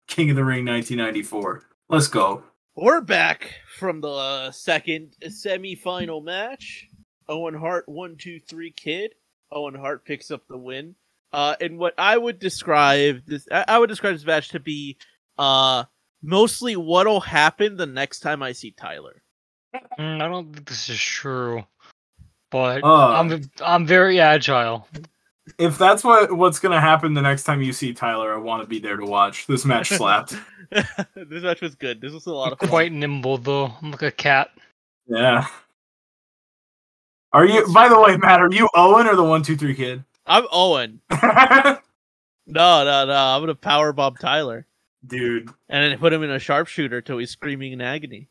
King 0.08 0.30
of 0.30 0.36
the 0.36 0.46
Ring 0.46 0.66
1994. 0.66 1.64
Let's 1.90 2.08
go. 2.08 2.44
We're 2.76 3.02
back 3.02 3.56
from 3.78 4.02
the 4.02 4.08
uh, 4.08 4.52
second 4.52 5.16
semi-final 5.28 6.22
match. 6.22 6.88
Owen 7.28 7.54
Hart, 7.54 7.88
one, 7.90 8.16
two, 8.18 8.40
three, 8.40 8.72
kid. 8.72 9.14
Owen 9.52 9.76
Hart 9.76 10.06
picks 10.06 10.32
up 10.32 10.42
the 10.48 10.58
win. 10.58 10.96
Uh, 11.34 11.56
and 11.62 11.78
what 11.78 11.94
I 11.98 12.18
would 12.18 12.40
describe 12.40 13.22
this, 13.26 13.48
I, 13.52 13.66
I 13.68 13.80
would 13.80 13.90
describe 13.90 14.14
this 14.16 14.26
match 14.26 14.50
to 14.50 14.60
be, 14.60 14.98
uh, 15.38 15.86
mostly 16.22 16.76
what'll 16.76 17.22
happen 17.22 17.78
the 17.78 17.86
next 17.86 18.20
time 18.20 18.44
I 18.44 18.52
see 18.52 18.72
Tyler. 18.72 19.22
Mm, 19.98 20.22
I 20.22 20.28
don't 20.28 20.54
think 20.54 20.68
this 20.68 20.90
is 20.90 21.00
true, 21.00 21.64
but 22.50 22.84
Uh. 22.84 23.14
I'm 23.14 23.50
I'm 23.64 23.86
very 23.86 24.20
agile. 24.20 24.88
If 25.58 25.78
that's 25.78 26.04
what 26.04 26.34
what's 26.34 26.60
gonna 26.60 26.82
happen 26.82 27.14
the 27.14 27.22
next 27.22 27.44
time 27.44 27.62
you 27.62 27.72
see 27.72 27.94
Tyler, 27.94 28.34
I 28.34 28.38
want 28.38 28.62
to 28.64 28.68
be 28.68 28.80
there 28.80 28.98
to 28.98 29.06
watch. 29.06 29.48
This 29.48 29.64
match 29.64 29.90
slapped. 29.98 30.36
this 30.72 31.44
match 31.44 31.62
was 31.62 31.76
good. 31.76 32.02
This 32.02 32.12
was 32.12 32.26
a 32.26 32.34
lot 32.34 32.52
of 32.52 32.60
fun. 32.60 32.68
Quite 32.70 32.92
nimble 32.92 33.38
though. 33.38 33.74
I'm 33.82 33.92
like 33.92 34.02
a 34.02 34.12
cat. 34.12 34.52
Yeah. 35.08 35.48
Are 37.34 37.46
you? 37.46 37.66
By 37.74 37.88
the 37.90 38.00
way, 38.00 38.18
Matt, 38.18 38.42
are 38.42 38.52
you 38.52 38.68
Owen 38.76 39.08
or 39.08 39.16
the 39.16 39.24
one 39.24 39.42
two 39.44 39.56
three 39.56 39.76
kid? 39.76 40.04
I'm 40.26 40.46
Owen. 40.52 41.02
No, 42.48 42.84
no, 42.84 43.06
no. 43.06 43.14
I'm 43.16 43.42
gonna 43.42 43.56
power 43.56 43.94
bomb 43.94 44.16
Tyler 44.16 44.66
dude, 45.08 45.48
and 45.70 45.84
then 45.92 45.98
put 46.00 46.12
him 46.12 46.24
in 46.24 46.32
a 46.32 46.40
sharpshooter 46.40 47.00
till 47.02 47.18
he's 47.20 47.30
screaming 47.30 47.72
in 47.72 47.80
agony. 47.82 48.28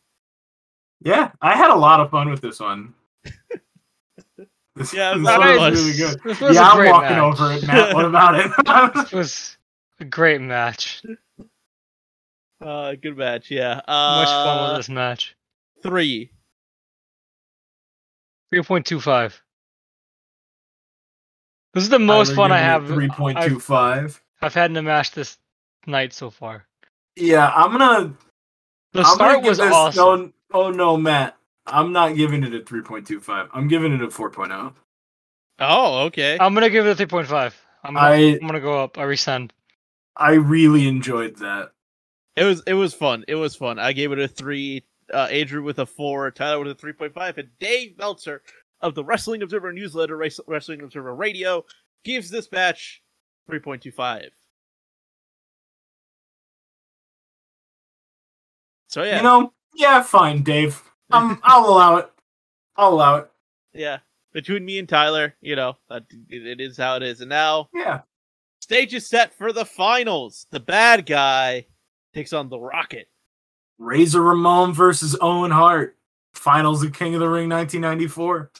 yeah, 1.00 1.30
I 1.40 1.56
had 1.56 1.70
a 1.70 1.76
lot 1.76 2.00
of 2.00 2.10
fun 2.10 2.28
with 2.28 2.40
this 2.42 2.60
one. 2.60 2.92
This, 4.76 4.92
Yeah, 4.94 5.12
it 5.12 5.18
was 5.18 5.22
this 5.22 5.26
not 5.30 5.38
one 5.40 5.56
much. 5.56 5.70
was 5.72 5.84
really 5.84 5.96
good. 5.96 6.20
This 6.24 6.40
was 6.40 6.54
Yeah, 6.54 6.62
a 6.62 6.64
I'm 6.74 6.90
walking 6.90 7.08
match. 7.10 7.18
over 7.40 7.52
it, 7.52 7.66
Matt. 7.66 7.94
What 7.94 8.04
about 8.04 8.34
it? 8.34 8.94
This 8.94 9.12
was 9.12 9.56
a 10.00 10.04
great 10.04 10.40
match. 10.40 11.02
Uh, 12.60 12.94
good 13.00 13.16
match. 13.16 13.50
Yeah. 13.50 13.80
Uh, 13.88 14.20
Much 14.24 14.28
fun 14.28 14.68
with 14.68 14.78
this 14.80 14.88
match. 14.88 15.34
Three. 15.82 16.30
Three 18.50 18.62
point 18.62 18.86
two 18.86 19.00
five. 19.00 19.40
This 21.72 21.84
is 21.84 21.90
the 21.90 21.98
most 21.98 22.34
fun 22.34 22.50
I 22.50 22.58
have. 22.58 22.90
Uh, 22.90 22.94
three 22.94 23.08
point 23.08 23.40
two 23.42 23.60
five. 23.60 24.20
I've 24.42 24.54
had 24.54 24.70
in 24.70 24.76
a 24.76 24.82
match 24.82 25.12
this 25.12 25.38
night 25.86 26.12
so 26.12 26.30
far. 26.30 26.66
Yeah, 27.16 27.48
I'm 27.54 27.70
gonna. 27.70 28.14
The 28.92 29.00
I'm 29.00 29.04
gonna 29.04 29.14
start 29.14 29.42
give 29.42 29.48
was 29.48 29.58
this, 29.58 29.72
awesome. 29.72 30.32
No, 30.52 30.58
oh 30.58 30.70
no, 30.70 30.96
Matt. 30.96 31.36
I'm 31.66 31.92
not 31.92 32.16
giving 32.16 32.42
it 32.42 32.52
a 32.54 32.60
3.25. 32.60 33.50
I'm 33.52 33.68
giving 33.68 33.92
it 33.92 34.02
a 34.02 34.08
4.0. 34.08 34.72
Oh, 35.60 36.04
okay. 36.06 36.36
I'm 36.40 36.54
gonna 36.54 36.70
give 36.70 36.86
it 36.86 36.90
a 36.90 36.96
three 36.96 37.06
point 37.06 37.26
five. 37.26 37.54
I'm 37.84 37.94
gonna, 37.94 38.06
I 38.06 38.14
I'm 38.14 38.46
gonna 38.46 38.60
go 38.60 38.82
up. 38.82 38.98
I 38.98 39.02
resend. 39.02 39.50
I 40.16 40.32
really 40.32 40.88
enjoyed 40.88 41.36
that. 41.36 41.72
It 42.34 42.44
was 42.44 42.62
it 42.66 42.72
was 42.72 42.94
fun. 42.94 43.24
It 43.28 43.34
was 43.34 43.54
fun. 43.54 43.78
I 43.78 43.92
gave 43.92 44.10
it 44.12 44.18
a 44.18 44.26
three. 44.26 44.84
Uh, 45.12 45.24
Andrew 45.30 45.62
with 45.62 45.78
a 45.78 45.86
four. 45.86 46.30
Tyler 46.30 46.58
with 46.60 46.70
a 46.72 46.74
three 46.74 46.92
point 46.92 47.14
five. 47.14 47.36
And 47.38 47.48
Dave 47.58 47.96
Meltzer 47.98 48.42
of 48.80 48.94
the 48.94 49.04
Wrestling 49.04 49.42
Observer 49.42 49.72
newsletter, 49.72 50.16
Wrestling 50.46 50.82
Observer 50.82 51.14
Radio, 51.14 51.64
gives 52.04 52.30
this 52.30 52.50
match 52.52 53.02
three 53.46 53.58
point 53.58 53.82
two 53.82 53.92
five. 53.92 54.30
So 58.88 59.02
yeah, 59.02 59.18
You 59.18 59.22
know, 59.22 59.52
yeah, 59.74 60.02
fine, 60.02 60.42
Dave. 60.42 60.82
Um, 61.10 61.40
I'll 61.44 61.66
allow 61.68 61.96
it. 61.96 62.10
I'll 62.76 62.92
allow 62.94 63.16
it. 63.16 63.30
yeah. 63.72 63.98
Between 64.32 64.64
me 64.64 64.78
and 64.78 64.88
Tyler, 64.88 65.34
you 65.40 65.56
know, 65.56 65.76
it, 65.90 66.04
it 66.30 66.60
is 66.60 66.76
how 66.76 66.94
it 66.96 67.02
is. 67.02 67.20
And 67.20 67.28
now 67.28 67.68
Yeah. 67.74 68.02
stage 68.60 68.94
is 68.94 69.08
set 69.08 69.34
for 69.34 69.52
the 69.52 69.64
finals. 69.64 70.46
The 70.52 70.60
bad 70.60 71.04
guy 71.04 71.66
takes 72.14 72.32
on 72.32 72.48
the 72.48 72.58
Rocket. 72.58 73.08
Razor 73.80 74.22
Ramon 74.22 74.74
versus 74.74 75.16
Owen 75.20 75.50
Hart. 75.50 75.96
Finals 76.34 76.84
of 76.84 76.92
King 76.92 77.14
of 77.14 77.20
the 77.20 77.28
Ring 77.28 77.48
1994. 77.48 78.52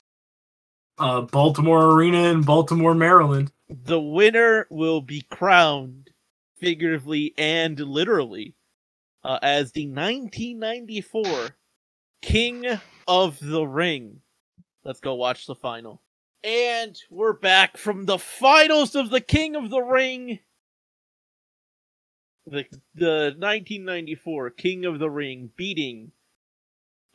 Uh, 0.98 1.20
Baltimore 1.20 1.94
Arena 1.94 2.24
in 2.30 2.42
Baltimore, 2.42 2.94
Maryland. 2.94 3.52
the 3.68 4.00
winner 4.00 4.66
will 4.70 5.00
be 5.00 5.20
crowned 5.30 6.10
figuratively 6.58 7.32
and 7.38 7.78
literally 7.78 8.54
uh, 9.22 9.38
as 9.42 9.72
the 9.72 9.86
1994 9.86 11.50
King 12.22 12.66
of 13.06 13.38
the 13.40 13.62
Ring. 13.62 14.20
Let's 14.84 15.00
go 15.00 15.14
watch 15.14 15.46
the 15.46 15.54
final. 15.54 16.02
And 16.42 16.98
we're 17.10 17.34
back 17.34 17.76
from 17.76 18.06
the 18.06 18.18
finals 18.18 18.94
of 18.94 19.10
the 19.10 19.20
King 19.20 19.54
of 19.54 19.68
the 19.68 19.82
Ring. 19.82 20.38
The 22.50 22.64
the 22.94 23.34
1994 23.38 24.50
King 24.50 24.84
of 24.84 24.98
the 24.98 25.08
Ring 25.08 25.50
beating 25.56 26.10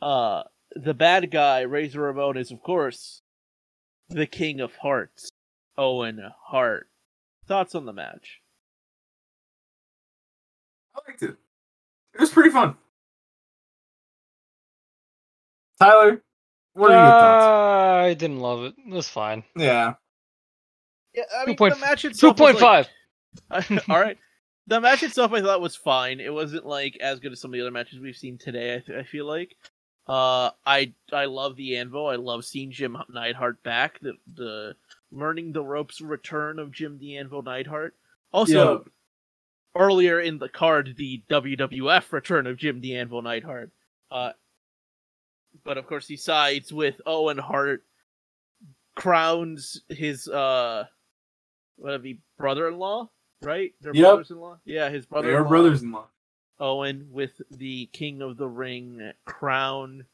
uh 0.00 0.44
the 0.74 0.94
bad 0.94 1.30
guy 1.30 1.60
Razor 1.60 2.00
Ramon 2.00 2.36
is 2.38 2.50
of 2.50 2.62
course 2.62 3.20
the 4.08 4.26
King 4.26 4.60
of 4.60 4.74
Harts. 4.76 5.28
Owen 5.78 6.20
Hart. 6.46 6.88
Thoughts 7.46 7.74
on 7.74 7.84
the 7.84 7.92
match? 7.92 8.40
I 10.94 11.00
liked 11.06 11.22
it. 11.22 11.36
It 12.14 12.20
was 12.20 12.30
pretty 12.30 12.48
fun. 12.50 12.76
Tyler, 15.78 16.22
what 16.72 16.90
are 16.90 16.94
your 16.94 17.06
thoughts? 17.20 18.06
I 18.06 18.14
didn't 18.14 18.40
love 18.40 18.64
it. 18.64 18.74
It 18.78 18.90
was 18.94 19.06
fine. 19.08 19.44
Yeah. 19.54 19.94
Yeah, 21.14 21.24
I 21.38 21.42
Two 21.44 21.46
mean, 21.48 21.56
point- 21.56 21.74
the 21.74 21.80
match 21.80 22.02
Two 22.02 22.08
itself. 22.08 22.38
was 22.40 22.52
point 22.52 22.58
five. 22.58 22.88
like- 23.50 23.88
All 23.90 24.00
right. 24.00 24.16
The 24.68 24.80
match 24.80 25.02
itself, 25.02 25.32
I 25.32 25.42
thought 25.42 25.60
was 25.60 25.76
fine. 25.76 26.18
It 26.18 26.32
wasn't 26.32 26.66
like 26.66 26.96
as 27.00 27.20
good 27.20 27.32
as 27.32 27.40
some 27.40 27.50
of 27.50 27.52
the 27.52 27.60
other 27.60 27.70
matches 27.70 28.00
we've 28.00 28.16
seen 28.16 28.36
today. 28.36 28.76
I, 28.76 28.78
th- 28.80 28.98
I 28.98 29.02
feel 29.04 29.26
like. 29.26 29.56
Uh, 30.08 30.50
I 30.64 30.92
I 31.12 31.24
love 31.24 31.56
the 31.56 31.76
anvil. 31.76 32.06
I 32.06 32.14
love 32.14 32.44
seeing 32.44 32.70
Jim 32.70 32.96
Neidhart 33.12 33.62
back. 33.64 33.98
The 34.00 34.12
the 34.32 34.76
learning 35.10 35.52
the 35.52 35.64
ropes 35.64 36.00
return 36.00 36.58
of 36.58 36.70
Jim 36.70 36.98
the 36.98 37.16
Anvil 37.16 37.42
Neidhart. 37.42 37.94
Also, 38.32 38.84
earlier 39.74 40.20
in 40.20 40.38
the 40.38 40.48
card, 40.48 40.94
the 40.96 41.22
WWF 41.28 42.12
return 42.12 42.46
of 42.46 42.56
Jim 42.56 42.80
the 42.80 42.96
Anvil 42.96 43.22
Neidhart. 43.22 43.70
Uh, 44.10 44.30
but 45.64 45.78
of 45.78 45.86
course, 45.86 46.06
he 46.06 46.16
sides 46.16 46.72
with 46.72 47.00
Owen 47.06 47.38
Hart, 47.38 47.82
crowns 48.94 49.82
his 49.88 50.28
uh, 50.28 50.84
what 51.76 52.00
would 52.02 52.18
brother-in-law, 52.38 53.10
right? 53.42 53.72
They're 53.80 53.94
Yep. 53.94 54.04
brothers-in-law. 54.04 54.58
Yeah, 54.64 54.88
his 54.90 55.06
brother-in-law. 55.06 55.40
are 55.40 55.48
brothers-in-law. 55.48 56.06
Owen 56.58 57.08
with 57.10 57.40
the 57.50 57.86
King 57.92 58.22
of 58.22 58.36
the 58.38 58.48
Ring 58.48 59.12
crown, 59.26 60.06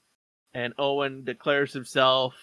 and 0.55 0.75
Owen 0.79 1.25
declares 1.25 1.73
himself 1.73 2.35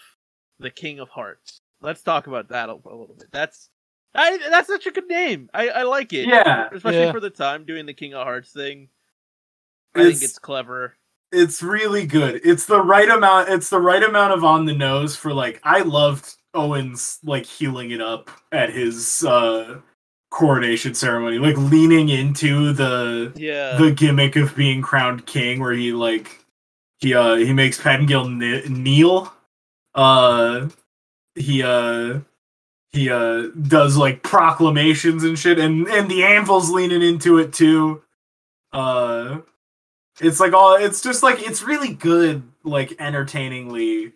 the 0.59 0.69
King 0.69 0.99
of 0.99 1.09
Harts. 1.09 1.61
Let's 1.81 2.01
talk 2.01 2.27
about 2.27 2.49
that 2.49 2.69
a, 2.69 2.73
a 2.73 2.75
little 2.95 3.15
bit. 3.17 3.31
That's 3.31 3.69
I, 4.15 4.37
that's 4.49 4.67
such 4.67 4.87
a 4.87 4.91
good 4.91 5.07
name. 5.07 5.49
I, 5.53 5.69
I 5.69 5.83
like 5.83 6.13
it. 6.13 6.27
Yeah, 6.27 6.67
especially 6.71 6.99
Yeah. 6.99 7.11
for 7.11 7.19
the 7.19 7.29
time 7.29 7.65
doing 7.65 7.85
the 7.85 7.93
King 7.93 8.13
of 8.15 8.23
Harts 8.25 8.51
thing. 8.51 8.89
I 9.95 10.03
think 10.03 10.23
it's 10.23 10.39
clever. 10.39 10.95
it's 11.31 11.61
really 11.61 12.05
good. 12.07 12.41
It's 12.43 12.65
the 12.65 12.81
right 12.81 13.09
amount. 13.09 13.49
It's 13.49 13.69
the 13.69 13.79
right 13.81 14.01
amount 14.03 14.33
of 14.33 14.43
on 14.43 14.65
the 14.65 14.73
nose 14.75 15.15
for 15.15 15.33
like. 15.33 15.59
I 15.63 15.81
loved 15.81 16.35
Owens 16.53 17.19
like 17.23 17.45
heeling 17.45 17.91
it 17.91 18.01
up 18.01 18.29
at 18.51 18.71
his 18.73 19.23
uh 19.23 19.81
coronation 20.31 20.93
ceremony, 20.93 21.39
like 21.39 21.57
leaning 21.57 22.09
into 22.09 22.73
the 22.73 23.31
Yeah. 23.35 23.77
the 23.77 23.91
gimmick 23.91 24.35
of 24.35 24.55
being 24.55 24.81
crowned 24.81 25.25
king, 25.25 25.59
where 25.59 25.73
he 25.73 25.91
like 25.91 26.45
he 26.99 27.13
uh 27.13 27.35
he 27.35 27.53
makes 27.53 27.79
Pettengill 27.81 28.25
kne- 28.25 28.69
kneel. 28.69 29.33
Uh, 29.95 30.69
he 31.35 31.63
uh 31.63 32.19
he 32.91 33.09
uh 33.09 33.47
does 33.61 33.97
like 33.97 34.23
proclamations 34.23 35.23
and 35.23 35.37
shit, 35.37 35.59
and 35.59 35.87
and 35.87 36.09
the 36.09 36.23
anvil's 36.23 36.69
leaning 36.69 37.01
into 37.01 37.37
it 37.39 37.53
too. 37.53 38.01
Uh, 38.71 39.39
it's 40.21 40.39
like 40.39 40.53
all 40.53 40.75
it's 40.75 41.01
just 41.01 41.23
like 41.23 41.41
it's 41.41 41.63
really 41.63 41.93
good, 41.93 42.43
like 42.63 42.95
entertainingly 42.99 44.13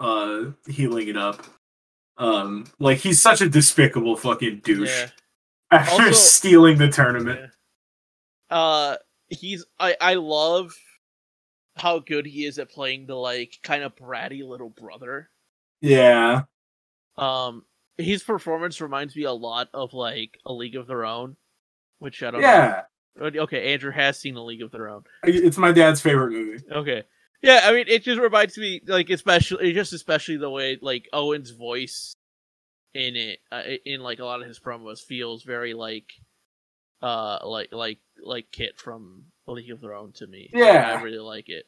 uh 0.00 0.44
heeling 0.66 1.08
it 1.08 1.16
up. 1.16 1.44
Um, 2.16 2.66
like 2.78 2.98
he's 2.98 3.20
such 3.20 3.40
a 3.40 3.48
despicable 3.48 4.16
fucking 4.16 4.60
douche 4.64 4.88
yeah. 4.90 5.08
After 5.70 6.02
Also- 6.02 6.12
stealing 6.12 6.78
the 6.78 6.88
tournament. 6.88 7.50
Uh, 8.48 8.96
he's 9.28 9.64
I 9.78 9.96
I 10.00 10.14
love 10.14 10.74
how 11.76 12.00
good 12.00 12.26
he 12.26 12.44
is 12.44 12.58
at 12.58 12.70
playing 12.70 13.06
the 13.06 13.14
like 13.14 13.54
kind 13.62 13.82
of 13.84 13.94
bratty 13.96 14.46
little 14.46 14.70
brother. 14.70 15.30
Yeah. 15.80 16.42
Um, 17.16 17.64
his 17.96 18.22
performance 18.22 18.80
reminds 18.80 19.14
me 19.14 19.24
a 19.24 19.32
lot 19.32 19.68
of 19.72 19.94
like 19.94 20.38
a 20.44 20.52
League 20.52 20.76
of 20.76 20.86
Their 20.86 21.04
Own, 21.04 21.36
which 21.98 22.22
I 22.22 22.30
don't. 22.30 22.40
Yeah. 22.40 22.82
Know. 23.16 23.26
Okay, 23.42 23.72
Andrew 23.74 23.90
has 23.92 24.18
seen 24.18 24.36
a 24.36 24.44
League 24.44 24.62
of 24.62 24.70
Their 24.70 24.88
Own. 24.88 25.02
It's 25.24 25.58
my 25.58 25.72
dad's 25.72 26.00
favorite 26.00 26.30
movie. 26.32 26.62
Okay. 26.72 27.02
Yeah, 27.42 27.60
I 27.64 27.72
mean, 27.72 27.86
it 27.88 28.02
just 28.02 28.20
reminds 28.20 28.56
me, 28.58 28.82
like, 28.86 29.08
especially, 29.10 29.72
just 29.72 29.92
especially 29.94 30.36
the 30.36 30.50
way, 30.50 30.78
like, 30.80 31.08
Owen's 31.12 31.50
voice 31.50 32.14
in 32.94 33.16
it, 33.16 33.38
uh, 33.52 33.62
in 33.84 34.00
like 34.00 34.18
a 34.18 34.24
lot 34.24 34.40
of 34.40 34.48
his 34.48 34.58
promos, 34.58 35.00
feels 35.00 35.42
very 35.42 35.74
like, 35.74 36.12
uh, 37.02 37.38
like, 37.44 37.72
like, 37.72 37.98
like 38.22 38.50
Kit 38.52 38.78
from 38.78 39.24
League 39.46 39.70
of 39.70 39.80
Their 39.80 39.94
Own 39.94 40.12
to 40.12 40.26
me. 40.26 40.50
Like, 40.52 40.62
Yeah. 40.62 40.96
I 40.98 41.02
really 41.02 41.18
like 41.18 41.48
it. 41.48 41.66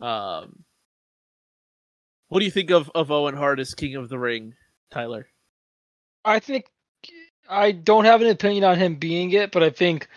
Um, 0.00 0.64
what 2.28 2.38
do 2.38 2.44
you 2.44 2.50
think 2.50 2.70
of 2.70 2.90
of 2.94 3.10
Owen 3.10 3.36
Hart 3.36 3.60
as 3.60 3.74
King 3.74 3.96
of 3.96 4.08
the 4.08 4.18
Ring, 4.18 4.54
Tyler? 4.90 5.28
I 6.24 6.38
think 6.38 6.70
I 7.48 7.72
don't 7.72 8.04
have 8.04 8.22
an 8.22 8.28
opinion 8.28 8.64
on 8.64 8.78
him 8.78 8.96
being 8.96 9.32
it, 9.32 9.52
but 9.52 9.62
I 9.62 9.70
think 9.70 10.08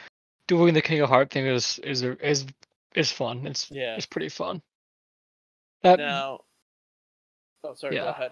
doing 0.48 0.74
the 0.74 0.82
King 0.82 1.02
of 1.02 1.10
Hart 1.10 1.32
thing 1.32 1.46
is 1.48 1.80
is 1.80 2.04
is 2.04 2.46
is 2.96 3.12
fun. 3.12 3.46
It's 3.48 3.70
Yeah. 3.72 3.96
it's 3.96 4.06
pretty 4.06 4.30
fun. 4.30 4.62
That 5.82 6.00
Now, 6.00 6.42
oh, 7.64 7.74
sorry. 7.74 7.98
Go 7.98 8.04
Yeah. 8.06 8.12
ahead. 8.12 8.32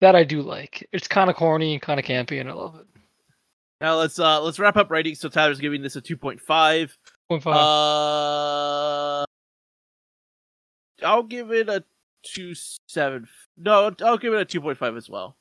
That 0.00 0.14
I 0.16 0.24
do 0.24 0.42
like. 0.42 0.88
It's 0.92 1.08
kind 1.08 1.30
of 1.30 1.36
corny 1.36 1.74
and 1.74 1.82
kind 1.82 1.98
of 2.00 2.06
campy, 2.06 2.40
and 2.40 2.48
I 2.48 2.52
love 2.52 2.76
it. 2.76 2.86
Now 3.80 3.96
let's 3.96 4.18
uh 4.18 4.40
let's 4.42 4.58
wrap 4.58 4.76
up 4.76 4.90
ratings. 4.90 5.20
So 5.20 5.28
Tyler's 5.28 5.60
giving 5.60 5.82
this 5.82 5.96
a 5.96 6.00
two 6.00 6.16
point 6.16 6.40
five. 6.40 6.96
Point 7.28 7.42
five. 7.42 7.56
Uh, 7.56 9.24
I'll 11.04 11.22
give 11.22 11.52
it 11.52 11.68
a 11.68 11.84
two 12.24 12.54
seven. 12.88 13.28
No, 13.56 13.92
I'll 14.02 14.18
give 14.18 14.32
it 14.34 14.40
a 14.40 14.44
two 14.44 14.60
point 14.60 14.78
five 14.78 14.96
as 14.96 15.08
well. 15.08 15.36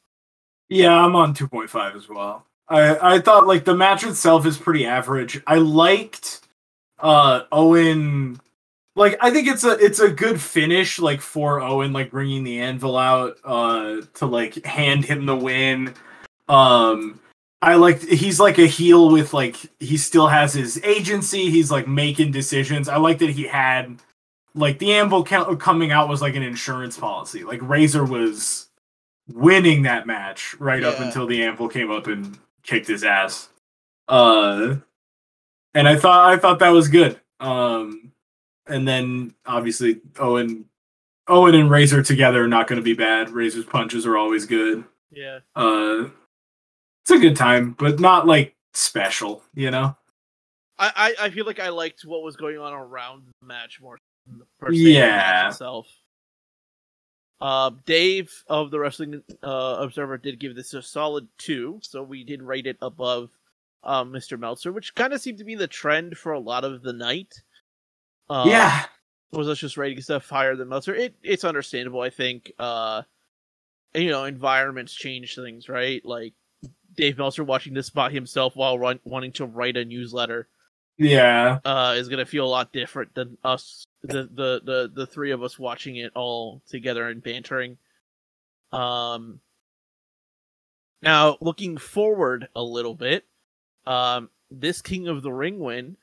Yeah, 0.70 0.93
I'm 0.93 1.15
on 1.15 1.34
2.5 1.34 1.96
as 1.96 2.10
well. 2.10 2.46
I 2.70 3.15
I 3.15 3.20
thought 3.20 3.48
like 3.48 3.63
the 3.63 3.76
match 3.76 4.04
itself 4.04 4.46
is 4.46 4.58
pretty 4.58 4.86
average. 4.86 5.41
I 5.48 5.56
liked 5.56 6.41
uh 7.00 7.43
Owen 7.52 8.39
like 8.97 9.15
I 9.21 9.29
think 9.29 9.47
it's 9.47 9.63
a 9.63 9.73
it's 9.73 9.99
a 9.99 10.10
good 10.10 10.41
finish 10.41 10.97
like 10.99 11.21
for 11.21 11.62
Owen 11.62 11.93
like 11.93 12.10
bringing 12.10 12.43
the 12.43 12.60
anvil 12.60 12.97
out 12.97 13.38
uh 13.43 14.01
to 14.15 14.25
like 14.25 14.65
hand 14.65 15.05
him 15.05 15.27
the 15.27 15.36
win. 15.36 15.93
Um 16.49 17.19
I 17.62 17.75
like 17.75 18.01
he's 18.01 18.39
like 18.39 18.57
a 18.57 18.65
heel 18.65 19.10
with 19.12 19.33
like 19.33 19.55
he 19.79 19.97
still 19.97 20.27
has 20.27 20.53
his 20.53 20.83
agency. 20.83 21.51
He's 21.51 21.69
like 21.69 21.88
making 21.88 22.31
decisions. 22.31 22.89
I 22.89 22.97
like 22.97 23.19
that 23.19 23.29
he 23.29 23.43
had 23.43 23.99
like 24.55 24.79
the 24.79 24.93
anvil 24.93 25.23
count 25.23 25.60
coming 25.60 25.91
out 25.91 26.10
was 26.10 26.21
like 26.21 26.36
an 26.36 26.43
insurance 26.43 26.97
policy. 26.97 27.43
Like 27.43 27.60
Razor 27.62 28.03
was 28.03 28.67
winning 29.31 29.83
that 29.83 30.07
match 30.07 30.55
right 30.60 30.83
up 30.83 30.99
until 30.99 31.27
the 31.27 31.43
anvil 31.43 31.69
came 31.69 31.91
up 31.91 32.07
and 32.07 32.36
kicked 32.63 32.88
his 32.88 33.03
ass. 33.03 33.49
Uh 34.07 34.77
and 35.75 35.88
I 35.88 35.97
thought 35.97 36.33
I 36.33 36.38
thought 36.38 36.57
that 36.60 36.69
was 36.69 36.88
good. 36.88 37.19
Um 37.39 38.07
and 38.69 38.88
then 38.88 39.34
obviously 39.45 40.01
Owen 40.19 40.65
Owen 41.27 41.56
and 41.56 41.69
Razor 41.69 42.01
together 42.03 42.43
are 42.43 42.47
not 42.47 42.67
going 42.67 42.77
to 42.77 42.84
be 42.84 42.93
bad. 42.93 43.30
Razor's 43.30 43.65
punches 43.65 44.06
are 44.06 44.17
always 44.17 44.45
good. 44.45 44.84
Yeah. 45.12 45.39
Uh 45.56 46.10
it's 47.03 47.12
a 47.12 47.19
good 47.19 47.36
time, 47.38 47.71
but 47.80 47.99
not 47.99 48.27
like 48.27 48.56
special, 48.73 49.41
you 49.53 49.71
know. 49.71 49.95
I, 50.80 51.13
I 51.19 51.25
I 51.25 51.30
feel 51.32 51.45
like 51.45 51.60
I 51.60 51.69
liked 51.69 52.06
what 52.06 52.21
was 52.23 52.36
going 52.36 52.58
on 52.58 52.73
around 52.73 53.23
the 53.27 53.45
match 53.47 53.80
more 53.82 53.97
than 54.27 54.39
the 54.39 54.45
per 54.60 54.71
se 54.73 54.77
Yeah. 54.80 55.08
match 55.15 55.51
itself. 55.53 55.88
Uh, 57.39 57.69
Dave 57.86 58.32
of 58.47 58.71
the 58.71 58.80
Wrestling 58.80 59.21
uh, 59.43 59.77
Observer 59.80 60.17
did 60.17 60.39
give 60.39 60.56
this 60.56 60.73
a 60.73 60.82
solid 60.82 61.27
two, 61.38 61.80
so 61.84 62.01
we 62.01 62.23
did 62.23 62.41
rate 62.41 62.65
it 62.65 62.77
above 62.82 63.30
um, 63.84 64.12
Mr. 64.12 64.39
Meltzer, 64.39 64.71
which 64.71 64.95
kind 64.95 65.13
of 65.13 65.21
seemed 65.21 65.38
to 65.38 65.43
be 65.43 65.53
the 65.53 65.67
trend 65.67 66.17
for 66.17 66.32
a 66.32 66.39
lot 66.39 66.63
of 66.63 66.82
the 66.82 66.93
night. 66.93 67.41
Uh, 68.29 68.45
yeah. 68.47 68.85
was 69.31 69.47
us 69.47 69.57
just 69.59 69.77
rating 69.77 70.01
stuff 70.01 70.27
higher 70.29 70.55
than 70.55 70.69
Meltzer. 70.69 70.95
It 70.95 71.15
it's 71.23 71.43
understandable, 71.43 72.01
I 72.01 72.09
think. 72.09 72.51
Uh, 72.59 73.03
and, 73.93 74.03
you 74.03 74.09
know, 74.11 74.25
environments 74.25 74.93
change 74.93 75.35
things, 75.35 75.69
right? 75.69 76.03
Like 76.05 76.33
Dave 76.95 77.17
Meltzer 77.17 77.43
watching 77.43 77.73
this 77.73 77.89
by 77.89 78.09
himself 78.09 78.55
while 78.55 78.77
run, 78.77 78.99
wanting 79.03 79.31
to 79.33 79.45
write 79.45 79.77
a 79.77 79.85
newsletter 79.85 80.47
Yeah. 80.97 81.59
uh, 81.63 81.95
is 81.97 82.09
gonna 82.09 82.25
feel 82.25 82.45
a 82.45 82.49
lot 82.49 82.73
different 82.73 83.13
than 83.15 83.37
us, 83.43 83.85
the, 84.03 84.23
the 84.33 84.61
the 84.63 84.91
the 84.93 85.05
three 85.07 85.31
of 85.31 85.43
us 85.43 85.57
watching 85.59 85.97
it 85.97 86.11
all 86.15 86.61
together 86.67 87.07
and 87.07 87.21
bantering. 87.23 87.77
Um, 88.71 89.39
now 91.01 91.37
looking 91.41 91.77
forward 91.77 92.47
a 92.55 92.61
little 92.63 92.95
bit, 92.95 93.25
um, 93.85 94.29
this 94.51 94.81
King 94.81 95.07
of 95.07 95.21
the 95.21 95.31
Ring 95.31 95.59
win, 95.59 95.95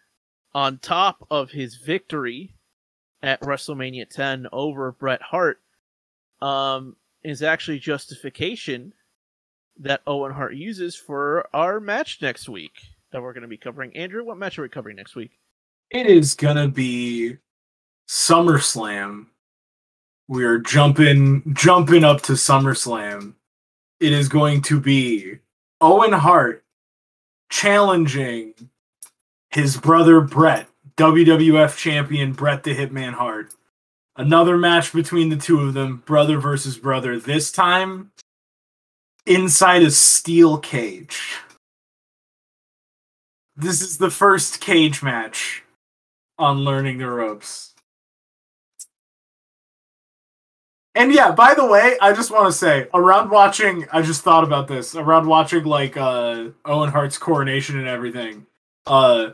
on 0.55 0.79
top 0.79 1.27
of 1.31 1.51
his 1.51 1.77
victory 1.77 2.55
at 3.23 3.41
WrestleMania 3.41 4.09
10 4.09 4.49
over 4.53 4.93
Bret 4.93 5.23
Hart, 5.23 5.61
um, 6.41 6.97
is 7.23 7.43
actually 7.43 7.79
justification 7.79 8.93
that 9.79 10.03
Owen 10.07 10.33
Hart 10.33 10.55
uses 10.55 10.95
for 10.95 11.49
our 11.55 11.81
match 11.81 12.21
next 12.23 12.49
week 12.49 12.73
that 13.11 13.23
we're 13.23 13.33
going 13.33 13.43
to 13.43 13.49
be 13.49 13.57
covering. 13.57 13.97
Andrew, 13.97 14.25
what 14.25 14.37
match 14.37 14.59
are 14.59 14.63
we 14.63 14.69
covering 14.69 14.97
next 14.97 15.17
week? 15.17 15.33
It 15.91 16.07
is 16.07 16.35
gonna 16.35 16.69
be 16.69 17.37
SummerSlam. 18.09 19.27
We 20.29 20.45
are 20.45 20.59
jumping 20.59 21.55
jumping 21.55 22.05
up 22.05 22.23
to 22.23 22.33
SummerSlam. 22.33 23.35
It 24.01 24.13
is 24.13 24.29
going 24.29 24.63
to 24.63 24.81
be 24.81 25.39
Owen 25.81 26.13
Hart 26.13 26.65
challenging 27.51 28.55
his 29.55 29.77
brother 29.77 30.21
Bret, 30.21 30.67
WWF 30.97 31.77
champion 31.77 32.33
Bret 32.33 32.65
the 32.65 32.75
Hitman 32.75 33.15
Hart. 33.15 33.55
Another 34.17 34.59
match 34.59 34.93
between 34.93 35.29
the 35.29 35.37
two 35.37 35.61
of 35.61 35.75
them, 35.75 36.03
brother 36.05 36.39
versus 36.39 36.77
brother. 36.77 37.21
This 37.21 37.53
time 37.53 38.11
inside 39.27 39.83
a 39.83 39.93
steel 39.93 40.59
cage. 40.59 41.39
This 43.57 43.81
is 43.81 43.99
the 43.99 44.11
first 44.11 44.61
cage 44.61 45.05
match 45.05 45.63
on 46.37 46.59
learning 46.59 46.99
the 46.99 47.09
ropes. 47.09 47.75
And 50.97 51.13
yeah, 51.13 51.31
by 51.31 51.55
the 51.55 51.67
way, 51.67 51.97
I 52.01 52.13
just 52.13 52.33
want 52.33 52.47
to 52.47 52.53
say, 52.53 52.89
around 52.93 53.31
watching, 53.31 53.87
I 53.93 54.03
just 54.03 54.23
thought 54.23 54.45
about 54.45 54.67
this. 54.67 54.97
Around 54.97 55.27
watching 55.29 55.65
like 55.65 55.97
uh 55.97 56.51
Owen 56.65 56.91
Hart's 56.91 57.19
coronation 57.19 57.79
and 57.79 57.89
everything, 57.89 58.47
uh 58.87 59.31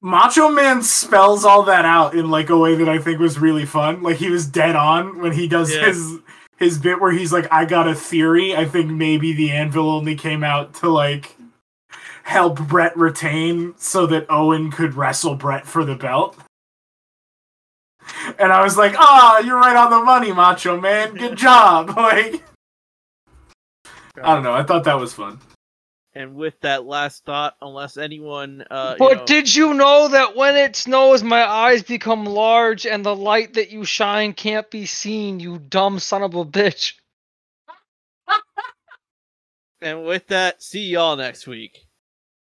Macho 0.00 0.48
Man 0.50 0.82
spells 0.82 1.44
all 1.44 1.62
that 1.64 1.84
out 1.84 2.14
in 2.14 2.30
like 2.30 2.50
a 2.50 2.58
way 2.58 2.74
that 2.76 2.88
I 2.88 2.98
think 2.98 3.18
was 3.20 3.38
really 3.38 3.64
fun. 3.64 4.02
Like 4.02 4.16
he 4.16 4.30
was 4.30 4.46
dead 4.46 4.76
on 4.76 5.20
when 5.20 5.32
he 5.32 5.48
does 5.48 5.74
Yeah. 5.74 5.86
his 5.86 6.18
his 6.56 6.78
bit 6.78 7.00
where 7.00 7.12
he's 7.12 7.32
like, 7.32 7.46
"I 7.52 7.64
got 7.64 7.86
a 7.88 7.94
theory. 7.94 8.56
I 8.56 8.64
think 8.64 8.90
maybe 8.90 9.32
the 9.32 9.50
anvil 9.52 9.88
only 9.90 10.16
came 10.16 10.42
out 10.42 10.74
to 10.76 10.88
like 10.88 11.36
help 12.24 12.60
Bret 12.66 12.96
retain 12.96 13.74
so 13.78 14.06
that 14.06 14.26
Owen 14.28 14.70
could 14.72 14.94
wrestle 14.94 15.36
Bret 15.36 15.66
for 15.66 15.84
the 15.84 15.94
belt." 15.94 16.36
And 18.38 18.52
I 18.52 18.62
was 18.62 18.76
like, 18.76 18.94
"Ah, 18.98 19.38
you're 19.38 19.58
right 19.58 19.76
on 19.76 19.90
the 19.90 20.02
money, 20.02 20.32
Macho 20.32 20.80
Man. 20.80 21.14
Good 21.14 21.36
job." 21.36 21.90
Like 21.96 22.42
I 24.22 24.34
don't 24.34 24.42
know. 24.42 24.52
I 24.54 24.64
thought 24.64 24.82
that 24.84 24.98
was 24.98 25.14
fun. 25.14 25.38
And 26.14 26.34
with 26.34 26.58
that 26.62 26.84
last 26.84 27.24
thought, 27.24 27.56
unless 27.60 27.96
anyone, 27.96 28.64
uh, 28.70 28.96
you 28.98 29.06
But 29.06 29.18
know- 29.18 29.24
did 29.26 29.54
you 29.54 29.74
know 29.74 30.08
that 30.08 30.34
when 30.34 30.56
it 30.56 30.74
snows, 30.74 31.22
my 31.22 31.44
eyes 31.44 31.82
become 31.82 32.24
large 32.24 32.86
and 32.86 33.04
the 33.04 33.14
light 33.14 33.54
that 33.54 33.70
you 33.70 33.84
shine 33.84 34.32
can't 34.32 34.68
be 34.70 34.86
seen, 34.86 35.38
you 35.38 35.58
dumb 35.58 35.98
son 35.98 36.22
of 36.22 36.34
a 36.34 36.44
bitch? 36.44 36.94
and 39.80 40.04
with 40.04 40.26
that, 40.28 40.62
see 40.62 40.86
y'all 40.88 41.16
next 41.16 41.46
week. 41.46 41.78